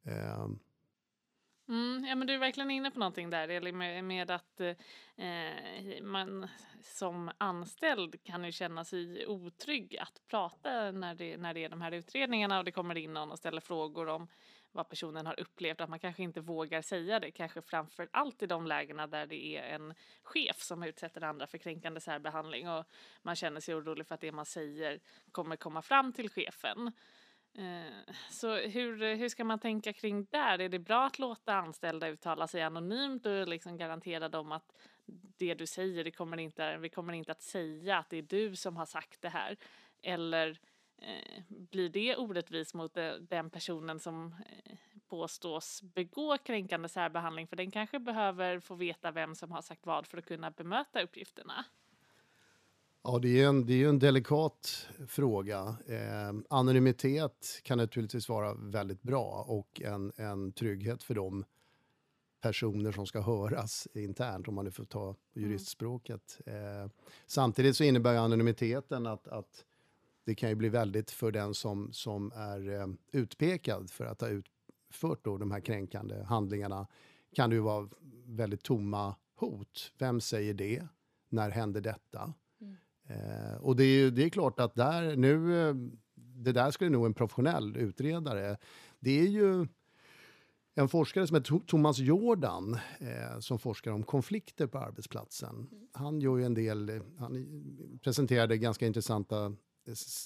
Eh, 0.04 0.48
Mm, 1.70 2.06
ja, 2.06 2.16
men 2.16 2.28
du 2.28 2.34
är 2.34 2.38
verkligen 2.38 2.72
inne 2.72 2.92
på 2.92 3.00
någonting 3.00 3.30
där, 3.30 3.72
med, 3.72 4.04
med 4.04 4.32
att 4.32 4.60
eh, 4.60 4.76
man 6.02 6.48
som 6.84 7.32
anställd 7.38 8.24
kan 8.24 8.44
ju 8.44 8.52
känna 8.52 8.86
sig 8.86 9.28
otrygg 9.28 9.98
att 9.98 10.22
prata 10.28 10.92
när 10.92 11.16
det, 11.16 11.38
när 11.38 11.54
det 11.54 11.64
är 11.64 11.70
de 11.70 11.82
här 11.82 11.92
utredningarna 11.92 12.60
och 12.60 12.66
det 12.66 12.72
kommer 12.72 12.98
in 12.98 13.14
någon 13.14 13.32
och 13.32 13.38
ställer 13.38 13.62
frågor 13.62 14.08
om 14.10 14.28
vad 14.72 14.90
personen 14.90 15.26
har 15.26 15.40
upplevt, 15.40 15.82
att 15.82 15.90
man 15.90 16.00
kanske 16.00 16.24
inte 16.24 16.42
vågar 16.42 16.82
säga 16.82 17.20
det, 17.20 17.32
kanske 17.32 17.62
framför 17.62 18.10
allt 18.12 18.42
i 18.42 18.46
de 18.46 18.68
lägena 18.68 19.08
där 19.08 19.26
det 19.26 19.58
är 19.58 19.76
en 19.76 19.94
chef 20.24 20.62
som 20.62 20.84
utsätter 20.84 21.24
andra 21.24 21.48
för 21.48 21.58
kränkande 21.58 22.00
särbehandling 22.00 22.70
och 22.70 22.86
man 23.22 23.36
känner 23.36 23.60
sig 23.60 23.76
orolig 23.76 24.08
för 24.08 24.16
att 24.16 24.22
det 24.22 24.32
man 24.32 24.46
säger 24.46 25.00
kommer 25.32 25.56
komma 25.56 25.82
fram 25.82 26.14
till 26.14 26.30
chefen. 26.30 26.92
Eh, 27.58 28.14
så 28.30 28.56
hur, 28.56 29.16
hur 29.16 29.30
ska 29.30 29.44
man 29.44 29.60
tänka 29.60 29.94
kring 29.94 30.26
där? 30.32 30.60
Är 30.62 30.70
det 30.70 30.80
bra 30.80 31.06
att 31.06 31.20
låta 31.20 31.54
anställda 31.54 32.08
uttala 32.08 32.48
sig 32.48 32.62
anonymt 32.62 33.26
och 33.26 33.48
liksom 33.48 33.78
garantera 33.78 34.30
dem 34.30 34.52
att 34.52 34.74
det 35.38 35.54
du 35.54 35.68
säger, 35.68 36.04
det 36.04 36.12
kommer 36.12 36.38
inte, 36.38 36.78
vi 36.78 36.90
kommer 36.90 37.14
inte 37.14 37.32
att 37.32 37.42
säga 37.42 37.98
att 37.98 38.10
det 38.10 38.18
är 38.18 38.22
du 38.22 38.56
som 38.56 38.78
har 38.78 38.86
sagt 38.86 39.22
det 39.22 39.30
här? 39.30 39.58
Eller 40.02 40.60
eh, 40.98 41.44
blir 41.48 41.90
det 41.90 42.16
orättvist 42.16 42.74
mot 42.74 42.98
den 43.20 43.50
personen 43.50 44.00
som 44.00 44.26
eh, 44.26 44.78
påstås 45.08 45.82
begå 45.82 46.38
kränkande 46.38 46.90
särbehandling? 46.90 47.48
För 47.48 47.56
den 47.56 47.72
kanske 47.72 48.00
behöver 48.00 48.60
få 48.60 48.76
veta 48.76 49.12
vem 49.12 49.36
som 49.36 49.52
har 49.52 49.62
sagt 49.62 49.86
vad 49.86 50.08
för 50.08 50.18
att 50.18 50.26
kunna 50.26 50.52
bemöta 50.52 51.02
uppgifterna. 51.02 51.66
Ja, 53.08 53.20
det 53.20 53.42
är 53.42 53.48
en, 53.48 53.66
det 53.66 53.84
är 53.84 53.90
en 53.90 54.00
delikat 54.00 54.88
fråga. 55.08 55.78
Eh, 55.88 56.34
anonymitet 56.50 57.62
kan 57.64 57.78
naturligtvis 57.78 58.30
vara 58.30 58.54
väldigt 58.54 59.02
bra 59.04 59.46
och 59.48 59.82
en, 59.82 60.12
en 60.16 60.52
trygghet 60.52 61.04
för 61.04 61.16
de 61.16 61.46
personer 62.42 62.92
som 62.92 63.08
ska 63.08 63.22
höras 63.22 63.88
internt, 63.94 64.48
om 64.48 64.56
man 64.56 64.66
nu 64.66 64.72
får 64.72 64.86
ta 64.86 65.04
mm. 65.04 65.16
juristspråket. 65.34 66.42
Eh, 66.46 66.92
samtidigt 67.28 67.78
så 67.78 67.84
innebär 67.84 68.16
anonymiteten 68.16 69.08
att, 69.08 69.28
att 69.28 69.66
det 70.24 70.36
kan 70.36 70.50
ju 70.50 70.56
bli 70.56 70.70
väldigt 70.70 71.12
för 71.12 71.32
den 71.32 71.54
som, 71.54 71.94
som 71.94 72.32
är 72.36 72.82
eh, 72.82 72.88
utpekad 73.12 73.90
för 73.90 74.06
att 74.06 74.22
ha 74.22 74.28
utfört 74.28 75.24
då 75.24 75.38
de 75.38 75.52
här 75.52 75.60
kränkande 75.60 76.24
handlingarna 76.24 76.88
kan 77.36 77.50
det 77.50 77.56
ju 77.56 77.62
vara 77.62 77.90
väldigt 78.26 78.64
tomma 78.64 79.16
hot. 79.36 79.92
Vem 79.98 80.22
säger 80.22 80.54
det? 80.54 80.88
När 81.30 81.50
händer 81.50 81.82
detta? 81.82 82.34
Eh, 83.08 83.56
och 83.60 83.76
det 83.76 83.84
är, 83.84 84.12
det 84.12 84.24
är 84.24 84.30
klart 84.30 84.60
att 84.60 84.76
där 84.76 85.16
nu, 85.16 85.68
eh, 85.70 85.76
det 86.16 86.52
där 86.52 86.72
skulle 86.72 86.90
nog 86.90 87.06
en 87.06 87.14
professionell 87.14 87.78
utredare, 87.78 88.58
det 89.00 89.20
är 89.20 89.28
ju 89.28 89.68
en 90.76 90.90
forskare 90.90 91.28
som 91.28 91.36
heter 91.36 91.60
Thomas 91.60 92.00
Jordan 92.00 92.80
eh, 93.00 93.40
som 93.40 93.60
forskar 93.60 93.92
om 93.92 94.04
konflikter 94.04 94.68
på 94.68 94.78
arbetsplatsen. 94.78 95.70
Han 95.94 96.22
gör 96.22 96.38
ju 96.38 96.46
en 96.46 96.54
del, 96.54 97.02
han 97.18 98.00
presenterade 98.04 98.58
ganska 98.58 98.88
intressanta, 98.88 99.56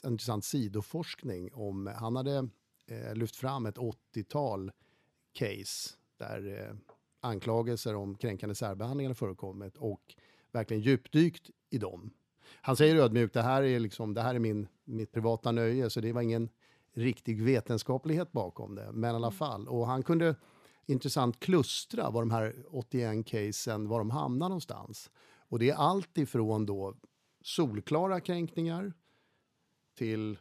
intressant 0.06 0.46
sidoforskning 0.46 1.54
om, 1.54 1.94
han 1.96 2.16
hade 2.16 2.50
eh, 2.88 3.16
lyft 3.16 3.36
fram 3.36 3.66
ett 3.66 3.78
80-tal 3.78 4.72
case 5.32 5.90
där 6.18 6.68
eh, 6.70 6.76
anklagelser 7.22 7.96
om 7.96 8.16
kränkande 8.16 8.56
särbehandling 8.56 9.08
hade 9.08 9.16
förekommit 9.16 9.78
och 9.78 10.16
verkligen 10.52 10.84
djupdykt 10.84 11.50
i 11.70 11.78
dem. 11.78 12.12
Han 12.62 12.76
säger 12.76 12.96
ödmjukt, 12.96 13.34
det 13.34 13.42
här 13.42 13.64
är, 13.64 13.80
liksom, 13.80 14.14
det 14.14 14.22
här 14.22 14.36
är 14.36 14.40
min, 14.40 14.68
mitt 14.84 15.12
privata 15.12 15.52
nöje, 15.52 15.90
så 15.90 16.02
det 16.02 16.14
var 16.14 16.22
ingen 16.22 16.50
riktig 16.94 17.44
vetenskaplighet 17.44 18.32
bakom 18.32 18.76
det. 18.76 18.92
Men 18.92 19.12
i 19.12 19.16
alla 19.16 19.28
mm. 19.28 19.38
fall. 19.38 19.68
Och 19.68 19.88
han 19.88 20.04
kunde 20.04 20.36
intressant 20.86 21.40
klustra 21.40 22.10
var 22.10 22.22
de 22.22 22.32
här 22.32 22.56
81 22.70 23.26
casen, 23.26 23.88
var 23.88 24.00
de 24.00 24.10
hamnar 24.10 24.50
någonstans. 24.50 25.12
Och 25.38 25.60
det 25.60 25.70
är 25.70 25.76
allt 25.76 26.18
ifrån 26.18 26.66
då 26.66 26.96
solklara 27.42 28.20
kränkningar 28.20 28.94
till, 29.98 30.38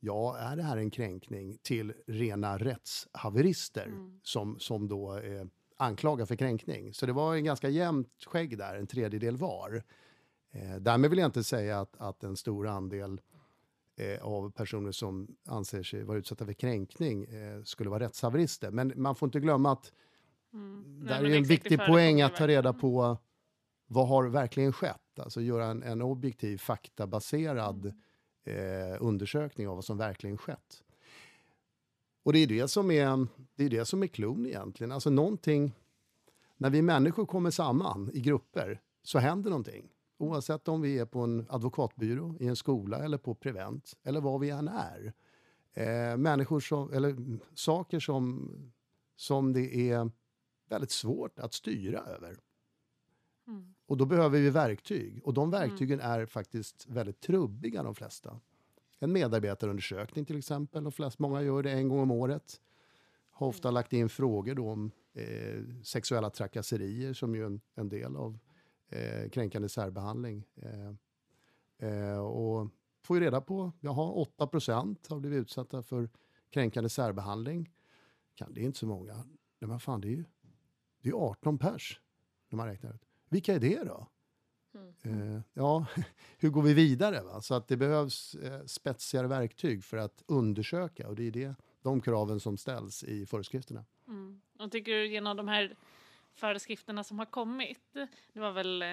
ja, 0.00 0.36
är 0.36 0.56
det 0.56 0.62
här 0.62 0.76
en 0.76 0.90
kränkning? 0.90 1.58
Till 1.62 1.92
rena 2.06 2.58
rättshaverister 2.58 3.86
mm. 3.86 4.20
som, 4.22 4.58
som 4.58 4.88
då 4.88 5.12
är 5.12 5.48
anklagade 5.76 6.26
för 6.26 6.36
kränkning. 6.36 6.94
Så 6.94 7.06
det 7.06 7.12
var 7.12 7.34
en 7.34 7.44
ganska 7.44 7.68
jämnt 7.68 8.24
skägg 8.26 8.58
där, 8.58 8.74
en 8.76 8.86
tredjedel 8.86 9.36
var. 9.36 9.82
Eh, 10.56 10.76
därmed 10.76 11.10
vill 11.10 11.18
jag 11.18 11.28
inte 11.28 11.44
säga 11.44 11.80
att, 11.80 11.96
att 11.98 12.24
en 12.24 12.36
stor 12.36 12.66
andel 12.66 13.20
eh, 13.96 14.24
av 14.24 14.50
personer 14.50 14.92
som 14.92 15.36
anser 15.46 15.82
sig 15.82 16.02
vara 16.02 16.18
utsatta 16.18 16.46
för 16.46 16.52
kränkning 16.52 17.24
eh, 17.24 17.62
skulle 17.62 17.90
vara 17.90 18.04
rättshaverister. 18.04 18.70
Men 18.70 18.92
man 18.96 19.14
får 19.16 19.26
inte 19.26 19.40
glömma 19.40 19.72
att 19.72 19.92
mm. 20.52 21.04
där 21.06 21.22
Nej, 21.22 21.32
är 21.32 21.36
en 21.36 21.44
viktig 21.44 21.78
poäng 21.78 22.22
att 22.22 22.36
ta 22.36 22.48
reda 22.48 22.72
på 22.72 23.18
vad 23.86 24.08
har 24.08 24.28
verkligen 24.28 24.72
skett? 24.72 25.18
Alltså 25.18 25.40
göra 25.40 25.66
en, 25.66 25.82
en 25.82 26.02
objektiv, 26.02 26.58
faktabaserad 26.58 27.92
mm. 28.44 28.92
eh, 28.92 28.96
undersökning 29.00 29.68
av 29.68 29.74
vad 29.74 29.84
som 29.84 29.98
verkligen 29.98 30.38
skett. 30.38 30.82
Och 32.22 32.32
det 32.32 32.38
är 32.38 32.46
det 32.46 32.68
som 32.68 32.90
är, 32.90 33.26
det 33.54 33.64
är, 33.64 33.70
det 33.70 33.84
som 33.84 34.02
är 34.02 34.06
klon 34.06 34.46
egentligen. 34.46 34.92
Alltså 34.92 35.10
någonting, 35.10 35.72
när 36.56 36.70
vi 36.70 36.82
människor 36.82 37.26
kommer 37.26 37.50
samman 37.50 38.10
i 38.14 38.20
grupper 38.20 38.80
så 39.02 39.18
händer 39.18 39.50
någonting. 39.50 39.88
Oavsett 40.18 40.68
om 40.68 40.80
vi 40.80 40.98
är 40.98 41.06
på 41.06 41.20
en 41.20 41.46
advokatbyrå, 41.48 42.36
i 42.40 42.46
en 42.46 42.56
skola 42.56 42.98
eller 42.98 43.18
på 43.18 43.34
Prevent, 43.34 43.96
eller 44.02 44.20
vad 44.20 44.40
vi 44.40 44.50
än 44.50 44.68
är. 44.68 45.12
Eh, 45.72 46.16
människor 46.16 46.60
som, 46.60 46.92
eller 46.92 47.16
saker 47.54 48.00
som, 48.00 48.50
som 49.16 49.52
det 49.52 49.90
är 49.90 50.10
väldigt 50.68 50.90
svårt 50.90 51.38
att 51.38 51.54
styra 51.54 51.98
över. 51.98 52.36
Mm. 53.46 53.74
Och 53.86 53.96
då 53.96 54.04
behöver 54.06 54.40
vi 54.40 54.50
verktyg. 54.50 55.20
Och 55.24 55.34
de 55.34 55.50
verktygen 55.50 56.00
mm. 56.00 56.12
är 56.12 56.26
faktiskt 56.26 56.86
väldigt 56.88 57.20
trubbiga, 57.20 57.82
de 57.82 57.94
flesta. 57.94 58.40
En 58.98 59.12
medarbetarundersökning 59.12 60.24
till 60.24 60.38
exempel. 60.38 60.84
De 60.84 60.92
flesta, 60.92 61.22
många 61.22 61.42
gör 61.42 61.62
det 61.62 61.72
en 61.72 61.88
gång 61.88 61.98
om 61.98 62.10
året. 62.10 62.60
Har 63.30 63.46
ofta 63.46 63.68
mm. 63.68 63.74
lagt 63.74 63.92
in 63.92 64.08
frågor 64.08 64.54
då 64.54 64.70
om 64.70 64.90
eh, 65.12 65.62
sexuella 65.82 66.30
trakasserier 66.30 67.12
som 67.12 67.34
ju 67.34 67.42
är 67.42 67.46
en, 67.46 67.60
en 67.74 67.88
del 67.88 68.16
av 68.16 68.38
eh, 68.88 69.28
kränkande 69.30 69.68
särbehandling. 69.68 70.44
Eh, 70.56 70.90
eh, 71.90 72.18
och 72.18 72.68
får 73.02 73.16
ju 73.16 73.24
reda 73.24 73.40
på, 73.40 73.72
jaha, 73.80 74.26
8% 74.38 75.10
har 75.10 75.20
blivit 75.20 75.40
utsatta 75.40 75.82
för 75.82 76.08
kränkande 76.50 76.88
särbehandling. 76.88 77.72
Kan, 78.34 78.54
det 78.54 78.60
är 78.60 78.64
inte 78.64 78.78
så 78.78 78.86
många. 78.86 79.14
Nej, 79.58 79.68
men 79.68 79.80
fan, 79.80 80.00
det 80.00 80.08
är 80.08 80.16
ju 80.16 80.24
det 81.02 81.08
är 81.08 81.14
18 81.14 81.58
pers 81.58 82.00
när 82.48 82.56
man 82.56 82.66
räknar 82.66 82.94
ut. 82.94 83.02
Vilka 83.28 83.54
är 83.54 83.60
det 83.60 83.84
då? 83.84 84.08
Mm. 85.04 85.36
Eh, 85.36 85.40
ja, 85.54 85.86
hur 86.38 86.50
går 86.50 86.62
vi 86.62 86.74
vidare? 86.74 87.22
Va? 87.22 87.40
Så 87.40 87.54
att 87.54 87.68
det 87.68 87.76
behövs 87.76 88.34
eh, 88.34 88.64
spetsigare 88.64 89.26
verktyg 89.26 89.84
för 89.84 89.96
att 89.96 90.22
undersöka 90.26 91.08
och 91.08 91.16
det 91.16 91.22
är 91.22 91.30
det, 91.30 91.54
de 91.82 92.00
kraven 92.00 92.40
som 92.40 92.56
ställs 92.56 93.04
i 93.04 93.26
föreskrifterna. 93.26 93.84
Mm. 94.08 94.40
Och 94.58 94.72
tycker 94.72 94.92
du 94.92 95.06
genom 95.06 95.36
de 95.36 95.48
här 95.48 95.76
föreskrifterna 96.36 97.04
som 97.04 97.18
har 97.18 97.26
kommit. 97.26 97.94
Det 98.32 98.40
var 98.40 98.52
väl 98.52 98.84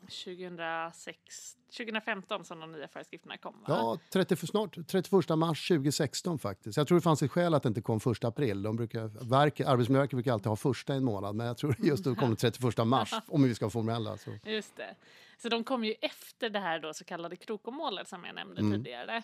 2006, 0.00 1.06
eh, 1.08 1.76
2015 1.76 2.44
som 2.44 2.60
de 2.60 2.72
nya 2.72 2.88
föreskrifterna 2.88 3.36
kom? 3.36 3.54
Va? 3.54 3.64
Ja, 3.68 3.98
30, 4.12 4.36
snart 4.46 4.76
31 4.86 5.36
mars 5.36 5.68
2016 5.68 6.38
faktiskt. 6.38 6.76
Jag 6.76 6.88
tror 6.88 6.98
det 6.98 7.02
fanns 7.02 7.22
ett 7.22 7.30
skäl 7.30 7.54
att 7.54 7.62
det 7.62 7.68
inte 7.68 7.82
kom 7.82 8.00
1 8.12 8.24
april. 8.24 8.62
De 8.62 8.76
brukar, 8.76 9.30
verk, 9.30 9.60
Arbetsmiljöverket 9.60 10.16
brukar 10.16 10.32
alltid 10.32 10.46
ha 10.46 10.56
första 10.56 10.94
i 10.94 10.96
en 10.96 11.04
månad, 11.04 11.34
men 11.34 11.46
jag 11.46 11.56
tror 11.56 11.76
just 11.78 12.04
då 12.04 12.14
kom 12.14 12.30
det 12.30 12.36
31 12.36 12.86
mars 12.86 13.14
om 13.28 13.42
vi 13.42 13.54
ska 13.54 13.64
vara 13.64 13.70
formella. 13.70 14.16
Så. 14.16 14.30
Just 14.44 14.76
det. 14.76 14.94
Så 15.38 15.48
de 15.48 15.64
kom 15.64 15.84
ju 15.84 15.94
efter 16.00 16.50
det 16.50 16.60
här 16.60 16.80
då 16.80 16.94
så 16.94 17.04
kallade 17.04 17.36
Krokomålet 17.36 18.08
som 18.08 18.24
jag 18.24 18.34
nämnde 18.34 18.60
mm. 18.60 18.72
tidigare. 18.72 19.22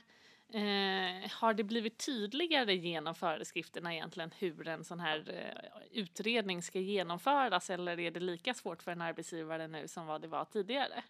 Eh, 0.52 1.30
har 1.30 1.54
det 1.54 1.64
blivit 1.64 1.98
tydligare 1.98 2.74
genom 2.74 3.14
föreskrifterna 3.14 3.94
egentligen 3.94 4.30
hur 4.38 4.68
en 4.68 4.84
sån 4.84 5.00
här 5.00 5.24
eh, 5.28 6.00
utredning 6.00 6.62
ska 6.62 6.78
genomföras 6.78 7.70
eller 7.70 8.00
är 8.00 8.10
det 8.10 8.20
lika 8.20 8.54
svårt 8.54 8.82
för 8.82 8.92
en 8.92 9.00
arbetsgivare 9.00 9.68
nu 9.68 9.88
som 9.88 10.06
vad 10.06 10.20
det 10.20 10.28
var 10.28 10.44
tidigare? 10.44 11.04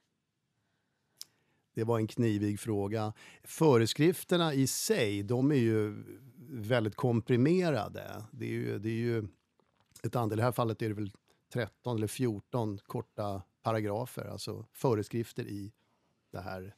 Det 1.75 1.85
var 1.85 1.99
en 1.99 2.07
knivig 2.07 2.61
fråga. 2.61 3.13
Föreskrifterna 3.45 4.55
i 4.55 4.67
sig, 4.67 5.23
de 5.23 5.51
är 5.51 5.57
ju 5.57 6.05
väldigt 6.49 6.95
komprimerade. 6.95 8.25
Det 8.33 8.45
är 8.45 8.51
ju, 8.51 8.79
det 8.79 8.89
är 8.89 9.01
ju 9.01 9.29
ett 10.03 10.17
andel, 10.17 10.39
i 10.39 10.41
det 10.41 10.45
här 10.45 10.53
fallet 10.53 10.83
är 10.83 10.89
det 10.89 10.95
väl 10.95 11.13
13 11.53 11.97
eller 11.97 12.07
14 12.07 12.79
korta 12.79 13.43
paragrafer, 13.63 14.25
alltså 14.25 14.67
föreskrifter 14.73 15.43
i 15.43 15.73
det 16.31 16.41
här 16.41 16.75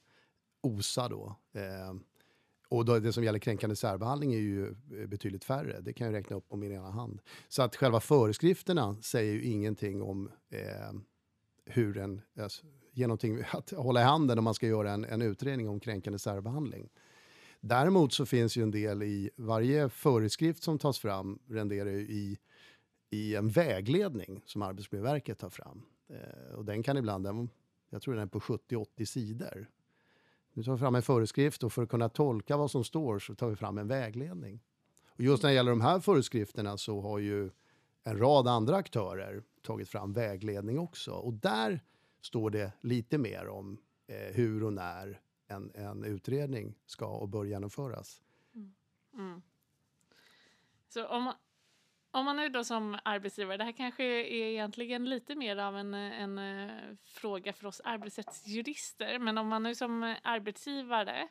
OSA 0.61 1.09
då. 1.09 1.37
Eh, 1.52 1.95
och 2.72 2.84
då, 2.84 2.98
det 2.98 3.12
som 3.12 3.24
gäller 3.24 3.38
kränkande 3.38 3.76
särbehandling 3.76 4.34
är 4.34 4.38
ju 4.38 4.68
eh, 4.68 5.06
betydligt 5.06 5.44
färre. 5.44 5.80
Det 5.80 5.92
kan 5.92 6.06
jag 6.06 6.14
räkna 6.14 6.36
upp 6.36 6.48
på 6.48 6.56
min 6.56 6.72
ena 6.72 6.90
hand. 6.90 7.20
Så 7.48 7.62
att 7.62 7.76
själva 7.76 8.00
föreskrifterna 8.00 8.96
säger 9.02 9.32
ju 9.32 9.44
ingenting 9.44 10.02
om 10.02 10.30
eh, 10.50 10.92
hur 11.66 11.98
en, 11.98 12.20
alltså, 12.40 12.66
ge 12.92 13.06
att 13.52 13.70
hålla 13.70 14.00
i 14.00 14.04
handen 14.04 14.38
om 14.38 14.44
man 14.44 14.54
ska 14.54 14.66
göra 14.66 14.92
en, 14.92 15.04
en 15.04 15.22
utredning 15.22 15.68
om 15.68 15.80
kränkande 15.80 16.18
särbehandling. 16.18 16.88
Däremot 17.60 18.12
så 18.12 18.26
finns 18.26 18.56
ju 18.56 18.62
en 18.62 18.70
del 18.70 19.02
i 19.02 19.30
varje 19.36 19.88
föreskrift 19.88 20.62
som 20.62 20.78
tas 20.78 20.98
fram 20.98 21.38
renderar 21.48 21.90
ju 21.90 22.00
i, 22.00 22.38
i 23.10 23.34
en 23.34 23.48
vägledning 23.48 24.42
som 24.46 24.62
Arbetsmiljöverket 24.62 25.38
tar 25.38 25.50
fram. 25.50 25.82
Eh, 26.08 26.54
och 26.54 26.64
den 26.64 26.82
kan 26.82 26.96
ibland, 26.96 27.48
jag 27.90 28.02
tror 28.02 28.14
den 28.14 28.22
är 28.22 28.26
på 28.26 28.40
70-80 28.40 29.04
sidor. 29.04 29.68
Nu 30.52 30.62
tar 30.62 30.73
vi 30.73 30.78
fram 30.78 30.94
en 30.94 31.02
föreskrift 31.02 31.62
och 31.62 31.73
för 31.73 31.82
att 31.82 31.88
kunna 31.88 32.09
tolka 32.09 32.56
vad 32.56 32.71
som 32.71 32.85
står 32.85 33.18
så 33.18 33.35
tar 33.35 33.49
vi 33.49 33.56
fram 33.56 33.78
en 33.78 33.88
vägledning. 33.88 34.61
Och 35.06 35.21
just 35.21 35.42
när 35.42 35.50
det 35.50 35.54
gäller 35.54 35.71
de 35.71 35.80
här 35.80 36.00
föreskrifterna 36.00 36.78
så 36.78 37.00
har 37.00 37.18
ju 37.18 37.50
en 38.04 38.18
rad 38.18 38.49
andra 38.49 38.76
aktörer 38.76 39.42
tagit 39.62 39.88
fram 39.88 40.12
vägledning 40.12 40.78
också. 40.78 41.12
Och 41.12 41.32
där 41.32 41.80
står 42.21 42.50
det 42.50 42.73
lite 42.80 43.18
mer 43.18 43.49
om 43.49 43.78
eh, 44.06 44.35
hur 44.35 44.64
och 44.64 44.73
när 44.73 45.21
en, 45.47 45.71
en 45.75 46.04
utredning 46.04 46.75
ska 46.87 47.06
och 47.06 47.28
bör 47.28 47.44
genomföras. 47.44 48.23
Mm. 48.54 48.75
mm. 49.14 49.42
Så 50.88 51.06
om, 51.06 51.32
om 52.14 52.25
man 52.25 52.37
nu 52.37 52.49
då 52.49 52.64
som 52.64 52.99
arbetsgivare, 53.04 53.57
det 53.57 53.64
här 53.64 53.73
kanske 53.73 54.04
är 54.04 54.33
egentligen 54.33 55.04
lite 55.04 55.35
mer 55.35 55.57
av 55.57 55.76
en, 55.76 55.95
en 55.95 56.38
eh, 56.38 56.97
fråga 57.04 57.52
för 57.52 57.66
oss 57.66 57.81
arbetsrättsjurister, 57.85 59.19
men 59.19 59.38
om 59.38 59.49
man 59.49 59.62
nu 59.62 59.75
som 59.75 60.16
arbetsgivare 60.23 61.28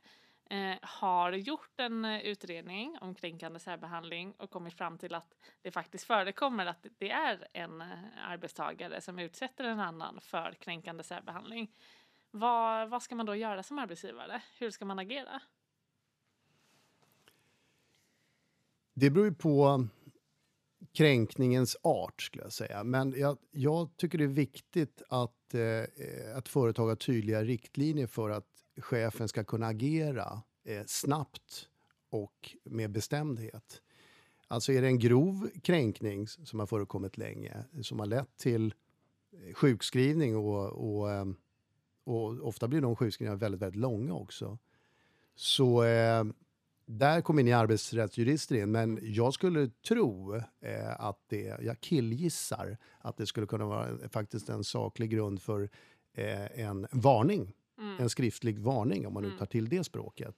eh, 0.49 0.77
har 0.81 1.31
gjort 1.31 1.79
en 1.79 2.05
utredning 2.05 2.97
om 3.01 3.15
kränkande 3.15 3.59
särbehandling 3.59 4.33
och 4.37 4.49
kommit 4.49 4.73
fram 4.73 4.97
till 4.97 5.15
att 5.15 5.35
det 5.61 5.71
faktiskt 5.71 6.03
förekommer 6.03 6.65
att 6.65 6.85
det 6.97 7.11
är 7.11 7.47
en 7.53 7.81
eh, 7.81 7.87
arbetstagare 8.23 9.01
som 9.01 9.19
utsätter 9.19 9.63
en 9.63 9.79
annan 9.79 10.19
för 10.21 10.51
kränkande 10.51 11.03
särbehandling. 11.03 11.71
Vad, 12.31 12.89
vad 12.89 13.03
ska 13.03 13.15
man 13.15 13.25
då 13.25 13.35
göra 13.35 13.63
som 13.63 13.79
arbetsgivare? 13.79 14.41
Hur 14.57 14.69
ska 14.69 14.85
man 14.85 14.99
agera? 14.99 15.41
Det 18.93 19.09
beror 19.09 19.25
ju 19.25 19.33
på 19.33 19.87
kränkningens 20.93 21.77
art, 21.81 22.21
skulle 22.21 22.43
jag 22.43 22.53
säga. 22.53 22.83
Men 22.83 23.13
jag, 23.17 23.37
jag 23.51 23.97
tycker 23.97 24.17
det 24.17 24.23
är 24.23 24.27
viktigt 24.27 25.01
att, 25.09 25.53
eh, 25.53 26.37
att 26.37 26.49
företag 26.49 26.87
har 26.87 26.95
tydliga 26.95 27.43
riktlinjer 27.43 28.07
för 28.07 28.29
att 28.29 28.47
chefen 28.77 29.27
ska 29.27 29.43
kunna 29.43 29.67
agera 29.67 30.41
eh, 30.65 30.83
snabbt 30.87 31.67
och 32.09 32.55
med 32.63 32.91
bestämdhet. 32.91 33.81
Alltså 34.47 34.73
är 34.73 34.81
det 34.81 34.87
en 34.87 34.99
grov 34.99 35.49
kränkning 35.63 36.27
som 36.27 36.59
har 36.59 36.67
förekommit 36.67 37.17
länge, 37.17 37.63
som 37.81 37.99
har 37.99 38.05
lett 38.05 38.37
till 38.37 38.73
eh, 39.33 39.53
sjukskrivning 39.53 40.35
och, 40.35 40.65
och, 40.67 41.11
eh, 41.11 41.25
och 42.03 42.47
ofta 42.47 42.67
blir 42.67 42.81
de 42.81 42.95
sjukskrivningarna 42.95 43.39
väldigt, 43.39 43.61
väldigt 43.61 43.81
långa 43.81 44.13
också. 44.13 44.57
Så 45.35 45.83
eh, 45.83 46.23
där 46.97 47.21
kommer 47.21 47.43
ni 47.43 47.53
arbetsrättsjurister 47.53 48.55
in, 48.55 48.71
men 48.71 48.99
jag 49.01 49.33
skulle 49.33 49.69
tro 49.87 50.35
eh, 50.35 50.99
att 51.01 51.19
det, 51.27 51.57
jag 51.61 51.79
killgissar, 51.81 52.77
att 52.99 53.17
det 53.17 53.25
skulle 53.25 53.47
kunna 53.47 53.65
vara 53.65 54.09
faktiskt 54.09 54.49
en 54.49 54.63
saklig 54.63 55.09
grund 55.09 55.41
för 55.41 55.69
eh, 56.13 56.59
en 56.59 56.87
varning. 56.91 57.53
En 57.99 58.09
skriftlig 58.09 58.59
varning 58.59 59.07
om 59.07 59.13
man 59.13 59.23
nu 59.23 59.37
tar 59.37 59.45
till 59.45 59.69
det 59.69 59.83
språket. 59.83 60.35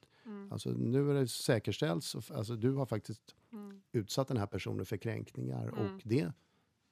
Alltså 0.50 0.70
nu 0.70 1.10
är 1.10 1.14
det 1.14 1.28
säkerställt, 1.28 2.04
så- 2.04 2.34
alltså 2.34 2.56
du 2.56 2.72
har 2.72 2.86
faktiskt 2.86 3.34
utsatt 3.92 4.28
den 4.28 4.36
här 4.36 4.46
personen 4.46 4.86
för 4.86 4.96
kränkningar 4.96 5.66
och 5.68 6.00
det, 6.04 6.32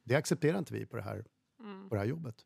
det 0.05 0.15
accepterar 0.15 0.59
inte 0.59 0.75
vi 0.75 0.87
på 0.87 0.97
det 0.97 1.03
här, 1.03 1.25
på 1.89 1.95
det 1.95 1.99
här 1.99 2.07
jobbet. 2.07 2.45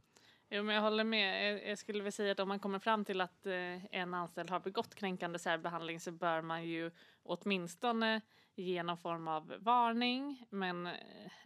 Jo, 0.48 0.62
men 0.62 0.74
jag 0.74 0.82
håller 0.82 1.04
med. 1.04 1.60
Jag- 1.70 1.78
skulle 1.78 2.02
väl 2.02 2.12
säga 2.12 2.32
att 2.32 2.40
om 2.40 2.48
man 2.48 2.58
kommer 2.58 2.78
fram 2.78 3.04
till 3.04 3.20
att 3.20 3.46
eh, 3.46 3.84
en 3.94 4.14
anställd 4.14 4.50
har 4.50 4.60
begått 4.60 4.94
kränkande 4.94 5.38
särbehandling 5.38 6.00
så 6.00 6.12
bör 6.12 6.42
man 6.42 6.64
ju 6.64 6.90
åtminstone 7.22 8.20
ge 8.54 8.82
någon 8.82 8.98
form 8.98 9.28
av 9.28 9.54
varning, 9.58 10.46
men 10.50 10.86
eh, 10.86 10.92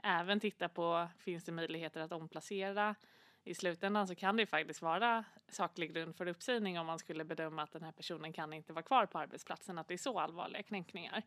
även 0.02 0.40
titta 0.40 0.69
på 0.69 1.09
finns 1.19 1.45
det 1.45 1.52
möjligheter 1.52 2.00
att 2.00 2.12
omplacera. 2.12 2.95
I 3.45 3.54
slutändan 3.54 4.09
så 4.09 4.14
kan 4.14 4.37
det 4.37 4.42
ju 4.42 4.47
faktiskt 4.47 4.83
vara 4.83 5.25
saklig 5.49 5.95
grund 5.95 6.16
för 6.16 6.26
uppsägning 6.26 6.78
om 6.78 6.87
man 6.87 6.99
skulle 6.99 7.25
bedöma 7.25 7.62
att 7.62 7.73
den 7.73 7.83
här 7.83 7.92
personen 7.92 8.33
kan 8.33 8.52
inte 8.52 8.73
vara 8.73 8.83
kvar 8.83 9.07
på 9.07 9.19
arbetsplatsen, 9.19 9.78
att 9.78 9.88
det 9.88 9.95
är 9.95 9.99
så 9.99 10.21
allvarliga 10.21 10.62
kränkningar. 10.62 11.23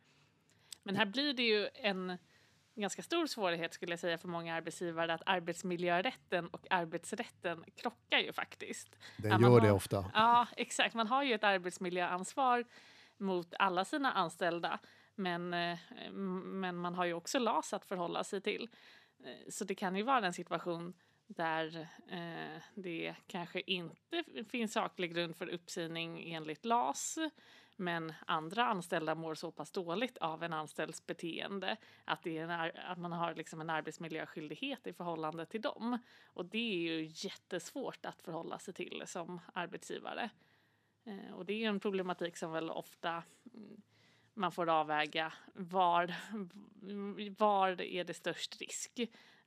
Men 0.83 0.95
här 0.95 1.05
blir 1.05 1.33
det 1.33 1.43
ju 1.43 1.69
en 1.73 2.17
ganska 2.75 3.01
stor 3.03 3.25
svårighet 3.27 3.73
skulle 3.73 3.91
jag 3.91 3.99
säga 3.99 4.17
för 4.17 4.27
många 4.27 4.55
arbetsgivare 4.55 5.13
att 5.13 5.21
arbetsmiljörätten 5.25 6.47
och 6.47 6.67
arbetsrätten 6.69 7.63
krockar 7.75 8.17
ju 8.19 8.33
faktiskt. 8.33 8.95
Den 9.17 9.41
man 9.41 9.51
gör 9.51 9.61
det 9.61 9.67
har- 9.67 9.75
ofta. 9.75 10.11
Ja, 10.13 10.47
exakt. 10.57 10.95
Man 10.95 11.07
har 11.07 11.23
ju 11.23 11.33
ett 11.33 11.43
arbetsmiljöansvar 11.43 12.65
mot 13.17 13.53
alla 13.59 13.85
sina 13.85 14.11
anställda, 14.11 14.79
men, 15.15 15.53
eh, 15.53 15.77
men 16.43 16.75
man 16.77 16.95
har 16.95 17.05
ju 17.05 17.13
också 17.13 17.39
LAS 17.39 17.73
att 17.73 17.85
förhålla 17.85 18.23
sig 18.23 18.41
till. 18.41 18.69
Eh, 19.23 19.49
Så 19.49 19.63
det 19.65 19.75
kan 19.75 19.95
ju 19.95 20.03
vara 20.03 20.25
en 20.25 20.33
situation 20.33 20.93
där 21.27 21.87
eh, 22.11 22.61
det 22.75 23.15
kanske 23.27 23.61
inte 23.61 24.23
finns 24.49 24.73
saklig 24.73 25.13
grund 25.13 25.35
för 25.35 25.47
uppsägning 25.47 26.33
enligt 26.33 26.65
LAS, 26.65 27.17
men 27.75 28.13
andra 28.27 28.65
anställda 28.65 29.15
mår 29.15 29.35
så 29.35 29.51
pass 29.51 29.71
dåligt 29.71 30.17
av 30.17 30.43
en 30.43 30.53
anställds 30.53 31.05
beteende 31.05 31.77
att, 32.05 32.23
det 32.23 32.37
är 32.37 32.43
en, 32.43 32.71
att 32.85 32.97
man 32.97 33.11
har 33.11 33.35
liksom 33.35 33.61
en 33.61 33.69
arbetsmiljöskyldighet 33.69 34.87
i 34.87 34.93
förhållande 34.93 35.45
till 35.45 35.61
dem. 35.61 35.97
Och 36.25 36.45
det 36.45 36.57
är 36.57 36.77
ju 36.77 37.11
jättesvårt 37.13 38.05
att 38.05 38.21
förhålla 38.21 38.59
sig 38.59 38.73
till 38.73 39.03
som 39.05 39.41
arbetsgivare. 39.53 40.29
Eh, 41.05 41.33
och 41.33 41.45
det 41.45 41.53
är 41.53 41.57
ju 41.57 41.65
en 41.65 41.79
problematik 41.79 42.37
som 42.37 42.51
väl 42.51 42.69
ofta 42.69 43.23
mm, 43.53 43.81
man 44.33 44.51
får 44.51 44.69
avväga. 44.69 45.33
Var, 45.53 46.13
var 47.39 47.81
är 47.81 48.03
det 48.03 48.13
störst 48.13 48.61
risk? 48.61 48.99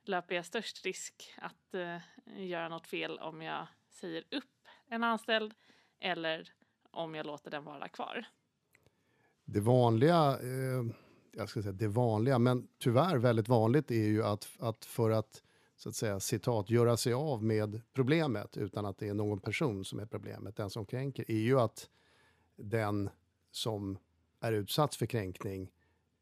Löper 0.03 0.35
jag 0.35 0.45
störst 0.45 0.85
risk 0.85 1.33
att 1.37 1.73
eh, 1.73 1.97
göra 2.37 2.69
något 2.69 2.87
fel 2.87 3.19
om 3.19 3.41
jag 3.41 3.67
säger 3.89 4.23
upp 4.31 4.67
en 4.87 5.03
anställd 5.03 5.53
eller 5.99 6.53
om 6.91 7.15
jag 7.15 7.25
låter 7.25 7.51
den 7.51 7.63
vara 7.63 7.87
kvar? 7.87 8.25
Det 9.45 9.59
vanliga, 9.59 10.39
eh, 10.41 10.85
jag 11.31 11.49
ska 11.49 11.61
säga 11.61 11.71
det 11.71 11.87
vanliga, 11.87 12.39
men 12.39 12.67
tyvärr 12.79 13.17
väldigt 13.17 13.47
vanligt 13.47 13.91
är 13.91 14.07
ju 14.07 14.23
att, 14.23 14.47
att 14.59 14.85
för 14.85 15.09
att 15.11 15.43
så 15.77 15.89
att 15.89 15.95
säga 15.95 16.19
citat 16.19 16.69
göra 16.69 16.97
sig 16.97 17.13
av 17.13 17.43
med 17.43 17.81
problemet 17.93 18.57
utan 18.57 18.85
att 18.85 18.97
det 18.97 19.07
är 19.07 19.13
någon 19.13 19.39
person 19.39 19.85
som 19.85 19.99
är 19.99 20.05
problemet, 20.05 20.55
den 20.55 20.69
som 20.69 20.85
kränker, 20.85 21.31
är 21.31 21.39
ju 21.39 21.59
att 21.59 21.89
den 22.55 23.09
som 23.51 23.97
är 24.39 24.53
utsatt 24.53 24.95
för 24.95 25.05
kränkning 25.05 25.71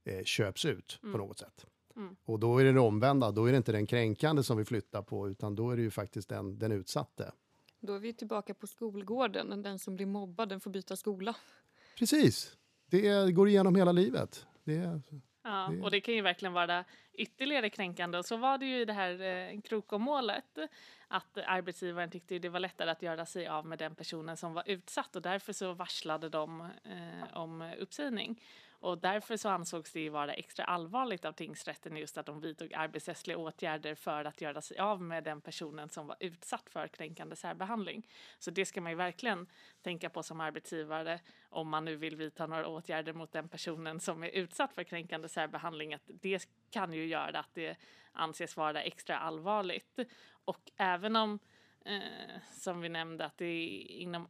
eh, 0.04 0.24
köps 0.24 0.66
ut 0.66 1.00
på 1.02 1.18
något 1.18 1.40
sätt. 1.40 1.66
Mm. 1.96 2.16
Och 2.26 2.40
då 2.40 2.58
är 2.58 2.66
det 2.66 2.72
det 2.72 2.80
omvända, 2.80 3.32
då 3.32 3.46
är 3.46 3.52
det 3.52 3.58
inte 3.58 3.72
den 3.72 3.88
kränkande 3.88 4.44
som 4.44 4.58
vi 4.58 4.66
flyttar 4.66 5.02
på 5.02 5.30
utan 5.30 5.56
då 5.56 5.72
är 5.72 5.76
det 5.76 5.82
ju 5.82 5.92
faktiskt 5.92 6.30
den, 6.30 6.60
den 6.60 6.72
utsatte. 6.72 7.32
Då 7.80 7.94
är 7.94 8.00
vi 8.00 8.14
tillbaka 8.14 8.54
på 8.54 8.68
skolgården. 8.68 9.62
Den 9.64 9.80
som 9.80 9.96
blir 9.96 10.06
mobbad 10.06 10.50
den 10.50 10.60
får 10.60 10.72
byta 10.72 10.96
skola. 10.96 11.36
Precis, 11.98 12.58
det 12.90 13.32
går 13.32 13.48
igenom 13.50 13.76
hela 13.76 13.92
livet. 13.92 14.46
Det 14.64 14.76
är, 14.76 15.02
Ja, 15.48 15.70
Det- 15.72 15.82
och 15.82 15.92
det 15.92 16.02
kan 16.02 16.14
ju 16.14 16.22
verkligen 16.22 16.54
vara 16.54 16.86
ytterligare 17.14 17.70
kränkande. 17.70 18.18
Och 18.18 18.26
så 18.26 18.38
var 18.38 18.58
det 18.58 18.66
ju 18.66 18.82
i 18.82 18.86
det 18.86 18.94
här 18.94 19.22
eh, 19.22 19.62
Krokom-målet 19.62 20.58
att 21.08 21.38
arbetsgivaren 21.38 22.10
tyckte 22.12 22.34
ju 22.34 22.40
det 22.40 22.50
var 22.50 22.60
lättare 22.60 22.90
att 22.92 23.02
göra 23.02 23.26
sig 23.26 23.48
av 23.48 23.66
med 23.66 23.80
den 23.80 23.96
personen 23.96 24.38
som 24.38 24.54
var 24.54 24.64
utsatt 24.66 25.16
och 25.16 25.22
därför 25.22 25.54
så 25.54 25.74
varslade 25.74 26.30
de 26.30 26.62
eh, 26.62 27.38
om 27.38 27.74
uppsägning. 27.80 28.44
Och 28.86 28.98
därför 28.98 29.38
så 29.38 29.50
ansågs 29.50 29.92
det 29.92 30.00
ju 30.00 30.10
vara 30.10 30.34
extra 30.34 30.66
allvarligt 30.66 31.26
av 31.26 31.32
tingsrätten 31.32 31.98
just 31.98 32.18
att 32.18 32.26
de 32.26 32.40
vidtog 32.40 32.74
arbetsrättsliga 32.74 33.38
åtgärder 33.38 33.96
för 33.96 34.26
att 34.26 34.42
göra 34.42 34.62
sig 34.62 34.78
av 34.78 35.02
med 35.02 35.24
den 35.24 35.42
personen 35.42 35.90
som 35.90 36.08
var 36.08 36.18
utsatt 36.20 36.70
för 36.70 36.88
kränkande 36.88 37.36
särbehandling. 37.36 38.08
Så 38.40 38.52
det 38.52 38.66
ska 38.66 38.82
man 38.82 38.92
ju 38.92 38.96
verkligen 38.96 39.48
tänka 39.82 40.10
på 40.10 40.24
som 40.24 40.42
arbetsgivare 40.42 41.20
om 41.50 41.70
man 41.70 41.86
nu 41.86 41.96
vill 41.96 42.16
vidta 42.16 42.48
några 42.48 42.68
åtgärder 42.68 43.14
mot 43.14 43.32
den 43.32 43.50
personen 43.50 44.00
som 44.00 44.24
är 44.24 44.30
utsatt 44.30 44.74
för 44.74 44.84
kränkande 44.84 45.30
särbehandling. 45.30 45.94
Att 45.94 46.04
det 46.06 46.50
kan 46.70 46.94
ju 46.94 47.06
göra 47.06 47.40
att 47.40 47.54
det 47.54 47.78
anses 48.12 48.58
vara 48.58 48.82
extra 48.82 49.18
allvarligt. 49.18 50.00
Och 50.46 50.72
även 50.78 51.16
om, 51.16 51.40
eh, 51.86 52.42
som 52.52 52.82
vi 52.82 52.90
nämnde, 52.90 53.26
att 53.26 53.38
det 53.38 53.46
är 53.46 53.92
inom 53.92 54.26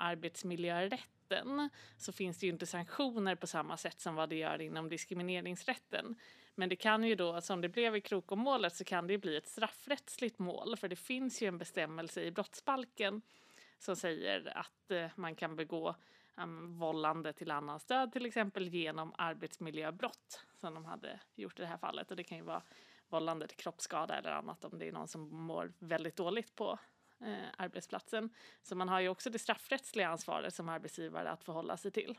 arbetsmiljörätten 1.32 1.70
så 1.98 2.12
finns 2.12 2.40
det 2.40 2.46
ju 2.46 2.52
inte 2.52 2.66
sanktioner 2.66 3.36
på 3.36 3.48
samma 3.48 3.78
sätt 3.78 4.00
som 4.00 4.16
vad 4.16 4.30
det 4.30 4.36
gör 4.36 4.62
inom 4.62 4.90
diskrimineringsrätten. 4.90 6.16
Men 6.56 6.70
det 6.70 6.76
kan 6.76 7.04
ju 7.04 7.16
då, 7.16 7.34
alltså 7.34 7.48
som 7.48 7.62
det 7.62 7.70
blev 7.70 7.96
i 7.96 8.02
Krokomålet, 8.02 8.76
så 8.76 8.84
kan 8.84 9.08
det 9.08 9.14
ju 9.14 9.20
bli 9.20 9.38
ett 9.38 9.48
straffrättsligt 9.48 10.40
mål. 10.40 10.78
För 10.78 10.88
det 10.88 10.96
finns 10.96 11.42
ju 11.42 11.48
en 11.48 11.58
bestämmelse 11.58 12.22
i 12.22 12.32
brottsbalken 12.32 13.22
som 13.80 13.96
säger 13.96 14.58
att 14.58 14.92
eh, 14.92 15.08
man 15.16 15.36
kan 15.36 15.56
begå 15.56 15.96
um, 16.38 16.80
vållande 16.80 17.34
till 17.34 17.52
annans 17.52 17.86
död 17.86 18.12
till 18.12 18.26
exempel 18.26 18.68
genom 18.68 19.14
arbetsmiljöbrott 19.18 20.46
som 20.60 20.74
de 20.74 20.86
hade 20.86 21.20
gjort 21.36 21.60
i 21.60 21.62
det 21.62 21.68
här 21.68 21.78
fallet. 21.78 22.12
Och 22.12 22.18
det 22.18 22.24
kan 22.24 22.38
ju 22.38 22.44
vara 22.44 22.62
vållande 23.10 23.48
till 23.48 23.58
kroppsskada 23.58 24.18
eller 24.18 24.32
annat 24.32 24.66
om 24.66 24.80
det 24.80 24.88
är 24.88 24.92
någon 24.92 25.08
som 25.08 25.22
mår 25.36 25.74
väldigt 25.80 26.16
dåligt 26.16 26.56
på 26.56 26.80
eh, 27.22 27.34
arbetsplatsen. 27.58 28.30
Så 28.64 28.76
man 28.76 28.90
har 28.90 29.00
ju 29.00 29.10
också 29.10 29.30
det 29.30 29.40
straffrättsliga 29.40 30.08
ansvaret 30.08 30.54
som 30.54 30.70
arbetsgivare 30.70 31.32
att 31.32 31.44
förhålla 31.44 31.78
sig 31.78 31.92
till. 31.92 32.18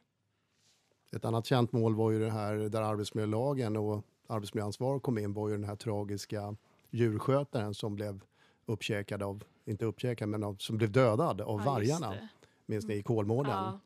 Ett 1.12 1.24
annat 1.24 1.46
känt 1.46 1.72
mål 1.72 1.94
var 1.94 2.11
ju 2.11 2.18
det 2.18 2.30
här 2.30 2.54
där 2.54 2.82
arbetsmiljölagen 2.82 3.76
och 3.76 4.04
arbetsmiljöansvar 4.26 5.00
kom 5.00 5.18
in 5.18 5.32
var 5.32 5.48
ju 5.48 5.54
den 5.54 5.64
här 5.64 5.76
tragiska 5.76 6.56
djurskötaren 6.90 7.74
som 7.74 7.94
blev 7.94 8.20
uppkäkad 8.66 9.22
av, 9.22 9.44
inte 9.64 9.85
uppkäkad, 9.85 10.28
men 10.28 10.44
av, 10.44 10.54
som 10.54 10.76
blev 10.76 10.92
dödad 10.92 11.40
av 11.40 11.61
Ja, 11.61 11.64
vargarna. 11.64 12.28
Minns 12.66 12.87
ni 12.87 12.94
i 12.94 13.02
Kolmården? 13.02 13.52
Ja, 13.52 13.80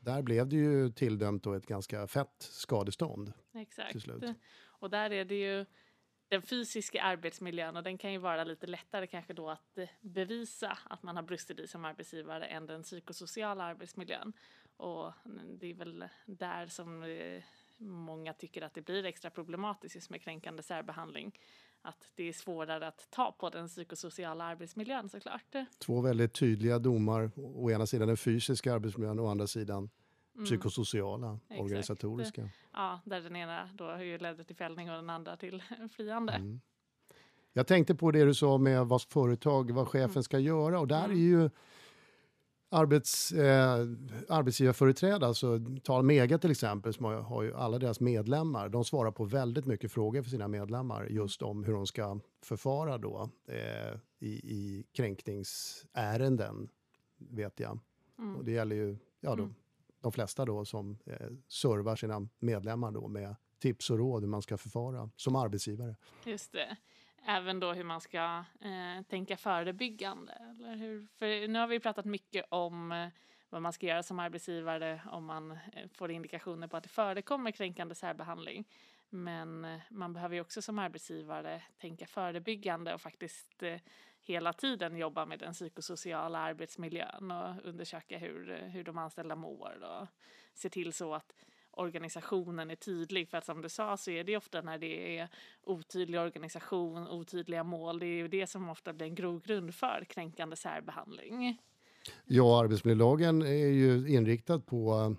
där 0.00 0.22
blev 0.22 0.48
det 0.48 0.56
ju 0.56 0.92
tilldömt 0.92 1.42
då 1.42 1.52
ett 1.52 1.66
ganska 1.66 2.06
fett 2.06 2.36
skadestånd 2.38 3.32
Exakt. 3.54 3.92
till 3.92 4.00
slut. 4.00 4.24
Och 4.64 4.90
där 4.90 5.10
är 5.10 5.24
det 5.24 5.34
ju 5.34 5.66
den 6.30 6.42
fysiska 6.42 7.02
arbetsmiljön 7.02 7.76
och 7.76 7.82
den 7.82 7.98
kan 7.98 8.12
ju 8.12 8.18
vara 8.18 8.44
lite 8.44 8.66
lättare 8.66 9.06
kanske 9.06 9.32
då 9.32 9.50
att 9.50 9.78
eh, 9.78 9.88
bevisa 10.00 10.78
att 10.84 11.02
man 11.02 11.16
har 11.16 11.22
brustit 11.22 11.58
i 11.58 11.66
som 11.66 11.84
arbetsgivare 11.84 12.46
än 12.46 12.66
den 12.66 12.82
psykosociala 12.82 13.64
arbetsmiljön. 13.64 14.32
Och 14.76 15.12
det 15.60 15.70
är 15.70 15.74
väl 15.74 16.04
där 16.26 16.66
som 16.66 17.02
eh, 17.02 17.42
många 17.78 18.32
tycker 18.32 18.62
att 18.62 18.74
det 18.74 18.82
blir 18.82 19.04
extra 19.04 19.30
problematiskt 19.30 19.94
just 19.94 20.10
med 20.10 20.22
kränkande 20.22 20.62
särbehandling. 20.62 21.38
Att 21.82 22.12
det 22.14 22.28
är 22.28 22.32
svårare 22.32 22.86
att 22.86 23.10
ta 23.10 23.32
på 23.32 23.50
den 23.50 23.68
psykosociala 23.68 24.44
arbetsmiljön 24.44 25.08
såklart. 25.08 25.54
Två 25.78 26.00
väldigt 26.00 26.34
tydliga 26.34 26.78
domar. 26.78 27.30
Å 27.36 27.70
ena 27.70 27.86
sidan 27.86 28.08
den 28.08 28.16
fysiska 28.16 28.74
arbetsmiljön 28.74 29.18
och 29.18 29.24
å 29.24 29.28
andra 29.28 29.46
sidan 29.46 29.90
Mm. 30.40 30.44
psykosociala, 30.46 31.38
Exakt. 31.48 31.60
organisatoriska. 31.60 32.48
Ja, 32.72 33.00
där 33.04 33.20
den 33.20 33.36
ena 33.36 33.68
då 33.74 33.96
ledde 33.96 34.44
till 34.44 34.56
fällning 34.56 34.90
och 34.90 34.96
den 34.96 35.10
andra 35.10 35.36
till 35.36 35.62
friande. 35.96 36.32
Mm. 36.32 36.60
Jag 37.52 37.66
tänkte 37.66 37.94
på 37.94 38.10
det 38.10 38.24
du 38.24 38.34
sa 38.34 38.58
med 38.58 38.86
vad 38.86 39.02
företag, 39.02 39.70
vad 39.70 39.88
chefen 39.88 40.22
ska 40.22 40.38
göra 40.38 40.80
och 40.80 40.88
där 40.88 41.04
Mm. 41.04 41.16
är 41.16 41.20
ju 41.20 41.50
arbets, 42.72 43.32
eh, 43.32 43.74
arbetsgivarföreträdare, 44.28 45.26
alltså 45.28 45.58
ta 45.82 46.02
Mega 46.02 46.38
till 46.38 46.50
exempel, 46.50 46.92
som 46.94 47.04
har, 47.04 47.14
har 47.14 47.42
ju 47.42 47.54
alla 47.54 47.78
deras 47.78 48.00
medlemmar, 48.00 48.68
de 48.68 48.84
svarar 48.84 49.10
på 49.10 49.24
väldigt 49.24 49.66
mycket 49.66 49.92
frågor 49.92 50.22
för 50.22 50.30
sina 50.30 50.48
medlemmar 50.48 51.06
just 51.06 51.42
om 51.42 51.64
hur 51.64 51.72
de 51.72 51.86
ska 51.86 52.20
förfara 52.42 52.98
då 52.98 53.30
eh, 53.46 53.98
i, 54.18 54.28
i 54.30 54.84
kränkningsärenden, 54.92 56.68
vet 57.18 57.60
jag. 57.60 57.78
Mm. 58.18 58.36
Och 58.36 58.44
det 58.44 58.52
gäller 58.52 58.76
ju 58.76 58.96
ja, 59.20 59.30
de, 59.36 59.40
Mm 59.40 59.54
de 60.00 60.12
flesta 60.12 60.44
då 60.44 60.64
som 60.64 60.98
eh, 61.06 61.30
servar 61.48 61.96
sina 61.96 62.28
medlemmar 62.38 62.90
då 62.90 63.08
med 63.08 63.36
tips 63.58 63.90
och 63.90 63.98
råd 63.98 64.22
hur 64.22 64.28
man 64.28 64.42
ska 64.42 64.58
förfara 64.58 65.10
som 65.16 65.36
arbetsgivare. 65.36 65.96
Just 66.24 66.52
det. 66.52 66.76
Även 67.26 67.60
då 67.60 67.72
hur 67.72 67.84
man 67.84 68.00
ska 68.00 68.44
eh, 68.60 69.02
tänka 69.08 69.36
förebyggande. 69.36 70.32
Eller 70.32 70.76
hur? 70.76 71.06
För 71.18 71.48
nu 71.48 71.58
har 71.58 71.66
vi 71.66 71.80
pratat 71.80 72.04
mycket 72.04 72.44
om 72.48 72.92
eh, 72.92 73.08
vad 73.50 73.62
man 73.62 73.72
ska 73.72 73.86
göra 73.86 74.02
som 74.02 74.18
arbetsgivare 74.18 75.02
om 75.10 75.24
man 75.24 75.50
eh, 75.50 75.88
får 75.94 76.10
indikationer 76.10 76.68
på 76.68 76.76
att 76.76 76.82
det 76.82 76.88
förekommer 76.88 77.50
kränkande 77.50 77.94
särbehandling. 77.94 78.64
Men 79.10 79.64
eh, 79.64 79.80
man 79.90 80.12
behöver 80.12 80.34
ju 80.34 80.40
också 80.40 80.62
som 80.62 80.78
arbetsgivare 80.78 81.62
tänka 81.80 82.06
förebyggande 82.06 82.94
och 82.94 83.00
faktiskt 83.00 83.62
eh, 83.62 83.80
hela 84.22 84.52
tiden 84.52 84.96
jobba 84.96 85.26
med 85.26 85.38
den 85.38 85.52
psykosociala 85.52 86.38
arbetsmiljön 86.38 87.30
och 87.30 87.68
undersöka 87.68 88.18
hur, 88.18 88.68
hur 88.72 88.84
de 88.84 88.98
anställda 88.98 89.36
mår 89.36 89.82
och 89.82 90.06
se 90.54 90.70
till 90.70 90.92
så 90.92 91.14
att 91.14 91.34
organisationen 91.70 92.70
är 92.70 92.76
tydlig. 92.76 93.28
För 93.28 93.38
att 93.38 93.44
som 93.46 93.62
du 93.62 93.68
sa 93.68 93.96
så 93.96 94.10
är 94.10 94.24
det 94.24 94.36
ofta 94.36 94.62
när 94.62 94.78
det 94.78 95.18
är 95.18 95.28
otydlig 95.62 96.20
organisation, 96.20 97.08
otydliga 97.08 97.64
mål, 97.64 97.98
det 97.98 98.06
är 98.06 98.16
ju 98.16 98.28
det 98.28 98.46
som 98.46 98.68
ofta 98.68 98.92
blir 98.92 99.06
en 99.06 99.14
grogrund 99.14 99.74
för 99.74 100.04
kränkande 100.08 100.56
särbehandling. 100.56 101.58
Ja, 102.24 102.60
arbetsmiljölagen 102.60 103.42
är 103.42 103.68
ju 103.68 104.08
inriktad 104.08 104.60
på 104.60 105.16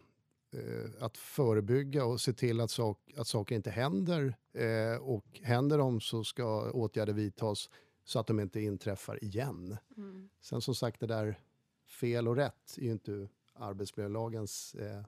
eh, 0.53 1.03
att 1.03 1.17
förebygga 1.17 2.05
och 2.05 2.21
se 2.21 2.33
till 2.33 2.61
att, 2.61 2.71
sak, 2.71 2.99
att 3.17 3.27
saker 3.27 3.55
inte 3.55 3.69
händer. 3.69 4.35
Eh, 4.53 5.01
och 5.01 5.25
händer 5.43 5.77
de 5.77 6.01
så 6.01 6.23
ska 6.23 6.71
åtgärder 6.71 7.13
vidtas 7.13 7.69
så 8.03 8.19
att 8.19 8.27
de 8.27 8.39
inte 8.39 8.59
inträffar 8.61 9.23
igen. 9.23 9.77
Mm. 9.97 10.29
Sen 10.39 10.61
som 10.61 10.75
sagt, 10.75 10.99
det 10.99 11.07
där 11.07 11.35
fel 11.87 12.27
och 12.27 12.35
rätt 12.35 12.77
är 12.77 12.81
ju 12.81 12.91
inte 12.91 13.27
arbetsmiljölagens 13.53 14.75
eh, 14.75 15.03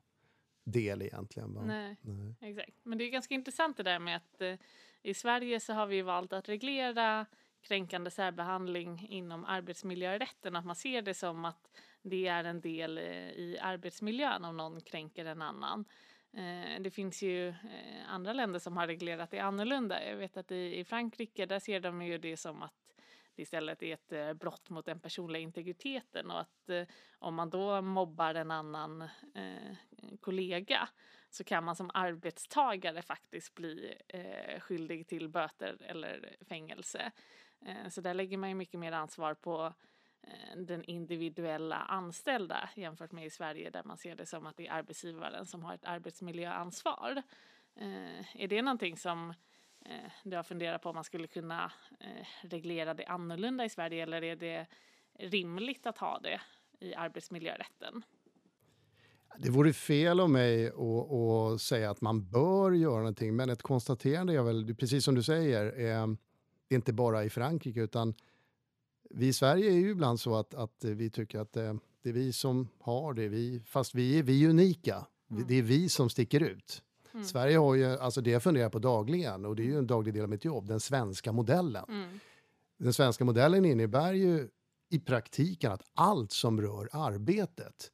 del 0.64 1.02
egentligen. 1.02 1.60
Nej, 1.66 1.98
Nej. 2.02 2.36
exakt. 2.42 2.78
Men 2.84 2.98
det 2.98 3.04
är 3.04 3.10
ganska 3.10 3.36
intressant 3.36 3.78
det 3.78 3.84
där 3.84 4.00
med 4.00 4.16
att 4.16 4.42
eh, 4.42 4.56
i 5.02 5.14
Sverige 5.14 5.60
så 5.60 5.74
har 5.74 5.88
vi 5.88 6.02
valt 6.02 6.34
att 6.34 6.50
reglera 6.50 7.26
kränkande 7.62 8.12
särbehandling 8.12 9.08
inom 9.10 9.46
arbetsmiljörätten. 9.46 10.56
Att 10.56 10.66
man 10.66 10.76
ser 10.76 11.02
det 11.02 11.14
som 11.14 11.46
att 11.46 11.72
det 12.02 12.28
är 12.28 12.44
en 12.44 12.62
del 12.62 12.98
eh, 12.98 13.32
i 13.32 13.58
arbetsmiljön 13.62 14.46
om 14.46 14.58
någon 14.58 14.82
kränker 14.82 15.26
en 15.26 15.42
annan. 15.42 15.86
Eh, 16.34 16.82
det 16.82 16.92
finns 16.92 17.22
ju 17.22 17.48
eh, 17.50 17.56
andra 18.08 18.34
länder 18.34 18.60
som 18.60 18.78
har 18.78 18.88
reglerat 18.88 19.32
det 19.32 19.40
annorlunda. 19.40 20.10
Jag 20.10 20.18
vet 20.18 20.38
att 20.38 20.52
i 20.52 20.86
Frankrike 20.86 21.46
där 21.46 21.60
ser 21.60 21.80
de 21.80 22.02
ju 22.02 22.18
det 22.18 22.38
som 22.38 22.62
att 22.62 22.83
det 23.36 23.42
istället 23.42 23.84
är 23.84 23.94
ett 23.94 24.12
eh, 24.12 24.34
brott 24.34 24.70
mot 24.70 24.86
den 24.86 25.00
personliga 25.00 25.42
integriteten 25.42 26.32
och 26.32 26.40
att 26.40 26.70
eh, 26.70 26.84
om 27.20 27.36
man 27.36 27.50
då 27.50 27.82
mobbar 27.82 28.36
en 28.36 28.52
annan 28.52 29.02
eh, 29.36 29.76
kollega 30.20 30.90
så 31.30 31.44
kan 31.44 31.64
man 31.64 31.76
som 31.76 31.92
arbetstagare 31.94 33.02
faktiskt 33.02 33.54
bli 33.54 33.98
skyldig 34.60 35.08
till 35.08 35.30
böter 35.30 35.78
eller 35.82 36.36
fängelse. 36.50 37.12
Så 37.90 38.02
där 38.02 38.14
lägger 38.14 38.38
man 38.38 38.50
ju 38.50 38.56
mycket 38.56 38.80
mer 38.80 38.92
ansvar 38.92 39.34
på 39.34 39.74
den 40.56 40.84
individuella 40.84 41.76
anställda 41.76 42.70
jämfört 42.76 43.12
med 43.12 43.26
i 43.26 43.30
Sverige 43.30 43.70
där 43.70 43.84
man 43.84 43.98
ser 43.98 44.16
det 44.16 44.26
som 44.26 44.46
att 44.46 44.58
det 44.58 44.68
är 44.68 44.72
arbetsgivaren 44.72 45.46
som 45.46 45.64
har 45.64 45.74
ett 45.74 45.86
arbetsmiljöansvar. 45.86 47.24
Är 48.34 48.48
det 48.48 48.62
någonting 48.62 48.98
som 48.98 49.34
eh, 49.86 50.12
du 50.24 50.36
har 50.36 50.44
funderat 50.44 50.82
på 50.82 50.90
om 50.90 50.96
man 50.96 51.04
skulle 51.04 51.28
kunna 51.28 51.72
eh, 52.00 52.28
reglera 52.42 52.94
det 52.94 53.06
annorlunda 53.06 53.66
i 53.66 53.70
Sverige 53.70 54.04
eller 54.04 54.24
är 54.24 54.36
det 54.36 54.68
rimligt 55.20 55.86
att 55.86 55.98
ha 55.98 56.20
det 56.20 56.42
i 56.80 56.96
arbetsmiljörätten? 56.96 58.04
Det 59.38 59.50
vore 59.50 59.74
fel 59.74 60.20
av 60.20 60.30
mig 60.30 60.68
att, 60.68 61.62
säga 61.62 61.90
att 61.90 62.02
man 62.02 62.30
bör 62.30 62.72
göra 62.72 62.98
någonting, 62.98 63.36
men 63.36 63.50
ett 63.50 63.62
konstaterande 63.62 64.34
är 64.34 64.44
väl, 64.44 64.76
precis 64.76 65.06
som 65.06 65.16
du 65.16 65.24
säger, 65.24 65.66
eh, 65.66 66.08
det 66.68 66.76
är 66.76 66.76
inte 66.76 66.94
bara 66.94 67.24
i 67.24 67.30
Frankrike, 67.30 67.82
utan 67.82 68.14
vi 69.10 69.28
i 69.28 69.34
Sverige 69.34 69.72
är 69.72 69.76
ju 69.76 69.90
ibland 69.90 70.20
så 70.20 70.36
att, 70.36 70.54
att 70.54 70.84
vi 70.84 71.10
tycker 71.10 71.40
att 71.40 71.58
eh, 71.58 71.74
det 72.02 72.10
är 72.10 72.14
vi 72.14 72.34
som 72.34 72.70
har 72.80 73.14
det, 73.14 73.28
vi, 73.28 73.62
fast 73.66 73.96
vi 73.96 74.20
är, 74.20 74.24
vi 74.24 74.48
unika. 74.48 75.06
Mm. 75.32 75.48
Det 75.48 75.56
är 75.56 75.62
vi 75.62 75.90
som 75.90 76.10
sticker 76.10 76.44
ut. 76.44 76.84
Mm. 77.14 77.26
Sverige 77.26 77.58
har 77.58 77.76
ju, 77.76 77.86
alltså 77.86 78.22
det 78.22 78.32
jag 78.32 78.44
funderar 78.44 78.70
på 78.70 78.80
dagligen, 78.80 79.46
och 79.46 79.56
det 79.56 79.64
är 79.64 79.66
ju 79.68 79.78
en 79.78 79.88
daglig 79.88 80.14
del 80.14 80.24
av 80.24 80.30
mitt 80.30 80.46
jobb, 80.46 80.68
den 80.68 80.80
svenska 80.80 81.32
modellen. 81.32 81.86
Mm. 81.90 82.20
Den 82.78 82.94
svenska 82.94 83.26
modellen 83.26 83.66
innebär 83.66 84.14
ju 84.14 84.50
i 84.90 85.00
praktiken 85.00 85.72
att 85.72 85.82
allt 85.94 86.32
som 86.32 86.62
rör 86.62 86.90
arbetet 86.92 87.92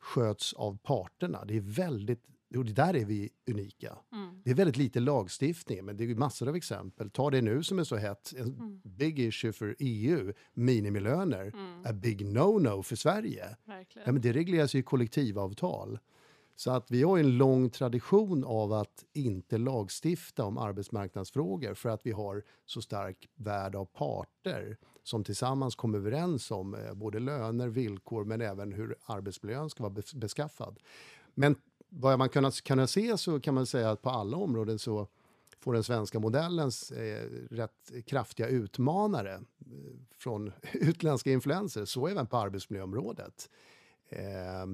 sköts 0.00 0.52
av 0.52 0.78
parterna. 0.82 1.44
Det 1.44 1.56
är 1.56 1.60
väldigt, 1.60 2.24
och 2.56 2.64
där 2.64 2.96
är 2.96 3.04
vi 3.04 3.30
unika. 3.50 3.98
Mm. 4.12 4.42
Det 4.44 4.50
är 4.50 4.54
väldigt 4.54 4.76
lite 4.76 5.00
lagstiftning, 5.00 5.84
men 5.84 5.96
det 5.96 6.04
är 6.04 6.14
massor 6.14 6.48
av 6.48 6.56
exempel. 6.56 7.10
Ta 7.10 7.30
det 7.30 7.42
nu 7.42 7.62
som 7.62 7.78
är 7.78 7.84
så 7.84 7.96
hett, 7.96 8.32
en 8.36 8.42
Mm. 8.54 8.80
big 8.84 9.18
issue 9.18 9.52
för 9.52 9.76
EU, 9.78 10.32
minimilöner, 10.54 11.42
Mm. 11.54 11.84
a 11.86 11.92
big 11.92 12.26
no-no 12.26 12.82
för 12.82 12.96
Sverige. 12.96 13.56
Ja, 14.06 14.12
men 14.12 14.20
det 14.22 14.32
regleras 14.32 14.74
ju 14.74 14.78
i 14.78 14.82
kollektivavtal. 14.82 15.98
Så 16.60 16.70
att 16.70 16.90
vi 16.90 17.02
har 17.02 17.18
en 17.18 17.38
lång 17.38 17.70
tradition 17.70 18.44
av 18.44 18.72
att 18.72 19.04
inte 19.12 19.58
lagstifta 19.58 20.44
om 20.44 20.58
arbetsmarknadsfrågor 20.58 21.74
för 21.74 21.88
att 21.88 22.06
vi 22.06 22.12
har 22.12 22.42
så 22.66 22.82
stark 22.82 23.28
värld 23.34 23.74
av 23.74 23.84
parter 23.84 24.76
som 25.02 25.24
tillsammans 25.24 25.74
kommer 25.74 25.98
överens 25.98 26.50
om 26.50 26.74
eh, 26.74 26.94
både 26.94 27.18
löner, 27.18 27.68
villkor 27.68 28.24
men 28.24 28.40
även 28.40 28.72
hur 28.72 28.96
arbetsmiljön 29.06 29.70
ska 29.70 29.82
vara 29.82 30.02
beskaffad. 30.14 30.78
Men 31.34 31.56
vad 31.88 32.18
man 32.18 32.28
kan 32.28 32.50
kan 32.50 32.88
se 32.88 33.18
så 33.18 33.40
kan 33.40 33.54
man 33.54 33.66
säga 33.66 33.90
att 33.90 34.02
på 34.02 34.10
alla 34.10 34.36
områden 34.36 34.78
så 34.78 35.06
får 35.58 35.72
den 35.72 35.84
svenska 35.84 36.18
modellens 36.18 36.90
eh, 36.90 37.28
rätt 37.50 37.92
kraftiga 38.06 38.48
utmanare 38.48 39.34
eh, 39.34 39.40
från 40.18 40.52
utländska 40.72 41.30
influenser, 41.30 41.84
så 41.84 42.06
även 42.06 42.26
på 42.26 42.36
arbetsmiljöområdet. 42.36 43.50
Eh, 44.08 44.66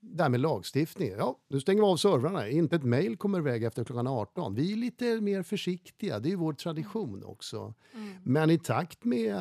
det 0.00 0.22
här 0.22 0.30
med 0.30 0.40
lagstiftning. 0.40 1.10
Ja, 1.18 1.38
nu 1.48 1.60
stänger 1.60 1.82
vi 1.82 1.86
av 1.86 1.96
servrarna. 1.96 2.48
Inte 2.48 2.76
ett 2.76 2.84
mejl 2.84 3.16
kommer 3.16 3.38
iväg 3.38 3.64
efter 3.64 3.84
klockan 3.84 4.06
18. 4.06 4.54
Vi 4.54 4.72
är 4.72 4.76
lite 4.76 5.20
mer 5.20 5.42
försiktiga. 5.42 6.18
Det 6.18 6.28
är 6.28 6.30
ju 6.30 6.36
vår 6.36 6.52
tradition 6.52 7.24
också. 7.24 7.74
Mm. 7.94 8.14
Men 8.24 8.50
i 8.50 8.58
takt 8.58 9.04
med... 9.04 9.36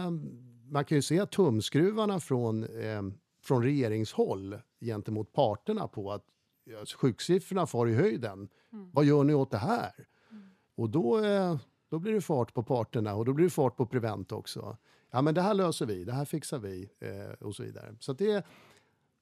Man 0.72 0.86
kan 0.86 0.95
ju 0.95 1.02
se 1.02 1.26
tumskruvarna 1.26 2.19
från, 2.19 2.63
eh, 2.63 3.02
från 3.43 3.63
regeringshåll 3.63 4.58
gentemot 4.82 5.34
parterna 5.34 5.88
på 5.88 6.12
att 6.12 6.26
ja, 6.63 6.86
sjuksiffrorna 6.86 7.67
far 7.67 7.88
i 7.88 7.95
höjden. 7.95 8.50
Mm. 8.74 8.91
Vad 8.93 9.06
gör 9.06 9.24
ni 9.24 9.34
åt 9.34 9.52
det 9.52 9.58
här? 9.58 9.91
Mm. 10.32 10.43
Och 10.76 10.89
då, 10.89 11.26
eh, 11.26 11.58
då 11.89 12.00
blir 12.00 12.13
det 12.13 12.22
fart 12.22 12.54
på 12.54 12.63
parterna 12.63 13.15
och 13.15 13.26
då 13.26 13.34
blir 13.34 13.45
det 13.45 13.52
fart 13.52 13.78
på 13.78 13.86
Prevent 13.86 14.32
också. 14.32 14.78
Ja, 15.12 15.22
men 15.22 15.34
det 15.34 15.41
här 15.41 15.54
löser 15.54 15.86
vi, 15.86 16.04
det 16.04 16.13
här 16.13 16.26
fixar 16.26 16.60
vi 16.60 16.89
eh, 17.00 17.48
och 17.48 17.56
så 17.56 17.63
vidare. 17.63 17.95
Så 18.00 18.13
det, 18.13 18.45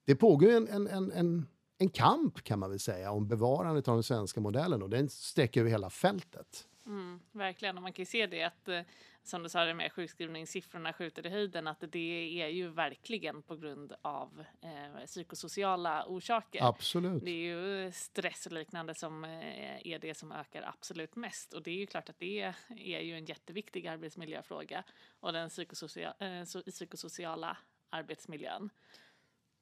det 0.08 0.16
pågår 0.16 0.50
en, 0.50 0.68
en, 0.68 0.88
en, 0.88 1.12
en, 1.12 1.48
en 1.78 1.90
kamp 1.90 2.44
kan 2.44 2.60
man 2.60 2.70
väl 2.70 2.80
säga 2.80 3.12
om 3.12 3.28
bevarandet 3.28 3.88
av 3.88 3.94
den 3.94 4.04
svenska 4.04 4.42
modellen 4.42 4.84
och 4.84 4.90
den 4.90 5.10
sträcker 5.10 5.62
över 5.62 5.72
hela 5.72 5.90
fältet. 5.90 6.68
Mm, 6.86 7.20
verkligen, 7.32 7.78
och 7.78 7.84
man 7.84 7.94
kan 7.94 8.02
ju 8.02 8.06
se 8.06 8.28
det 8.28 8.44
att 8.44 8.68
eh, 8.68 8.82
som 9.24 9.44
du 9.44 9.50
sa 9.50 9.66
det 9.66 9.74
med 9.74 9.92
sjukskrivningssiffrorna 9.92 10.94
skjuter 10.94 11.26
i 11.26 11.30
höjden 11.30 11.68
att 11.68 11.84
det 11.92 12.42
är 12.42 12.48
ju 12.48 12.68
verkligen 12.68 13.42
på 13.42 13.56
grund 13.56 13.94
av 14.02 14.44
eh, 14.62 15.06
psykosociala 15.06 16.06
orsaker. 16.06 16.64
Absolut. 16.64 17.26
Det 17.26 17.32
är 17.32 17.56
ju 17.56 17.92
stress 17.92 18.46
och 18.46 18.52
liknande 18.52 18.96
som 18.96 19.24
eh, 19.24 19.88
är 19.88 20.00
det 20.00 20.18
som 20.18 20.32
ökar 20.32 20.62
absolut 20.62 21.16
mest 21.16 21.54
och 21.54 21.64
det 21.64 21.72
är 21.72 21.78
ju 21.78 21.86
klart 21.86 22.10
att 22.10 22.20
det 22.20 22.54
är 22.70 23.02
ju 23.02 23.14
en 23.14 23.26
jätteviktig 23.26 23.88
arbetsmiljöfråga 23.88 24.84
och 25.20 25.34
den 25.34 25.50
psykosocia 25.50 26.14
eh, 26.20 26.72
psykosociala 26.72 27.58
arbetsmiljön. 27.90 28.70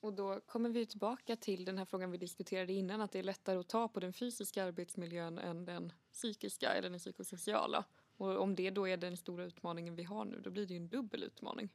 Och 0.05 0.13
då 0.13 0.39
kommer 0.45 0.69
vi 0.69 0.85
tillbaka 0.85 1.35
till 1.35 1.65
den 1.65 1.77
här 1.77 1.85
frågan 1.85 2.11
vi 2.11 2.17
diskuterade 2.17 2.73
innan 2.73 3.01
att 3.01 3.11
det 3.11 3.19
är 3.19 3.23
lättare 3.23 3.57
att 3.57 3.67
ta 3.67 3.87
på 3.87 3.99
den 3.99 4.13
fysiska 4.13 4.63
arbetsmiljön 4.63 5.37
än 5.37 5.65
den 5.65 5.93
psykiska 6.13 6.69
eller 6.69 6.89
den 6.89 6.99
psykosociala. 6.99 7.85
Och 8.17 8.41
om 8.41 8.55
det 8.55 8.69
då 8.69 8.87
är 8.87 8.97
den 8.97 9.17
stora 9.17 9.45
utmaningen 9.45 9.95
vi 9.95 10.03
har 10.03 10.25
nu, 10.25 10.41
då 10.43 10.49
blir 10.49 10.65
det 10.65 10.73
ju 10.73 10.77
en 10.77 10.87
dubbel 10.87 11.23
utmaning. 11.23 11.69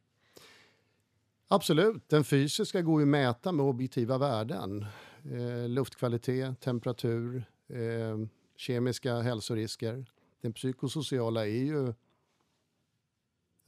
Absolut. 1.49 2.09
Den 2.09 2.25
fysiska 2.25 2.83
går 2.83 3.01
ju 3.01 3.05
att 3.05 3.09
mäta 3.09 3.53
med 3.53 3.67
objektiva 3.67 4.19
värden. 4.19 4.87
Eh, 5.25 5.69
luftkvalitet, 5.69 6.61
temperatur, 6.61 7.45
eh, 7.69 8.19
kemiska 8.57 9.21
hälsorisker. 9.21 10.07
Den 10.41 10.53
psykosociala 10.53 11.47
är 11.47 11.65
ju 11.65 11.95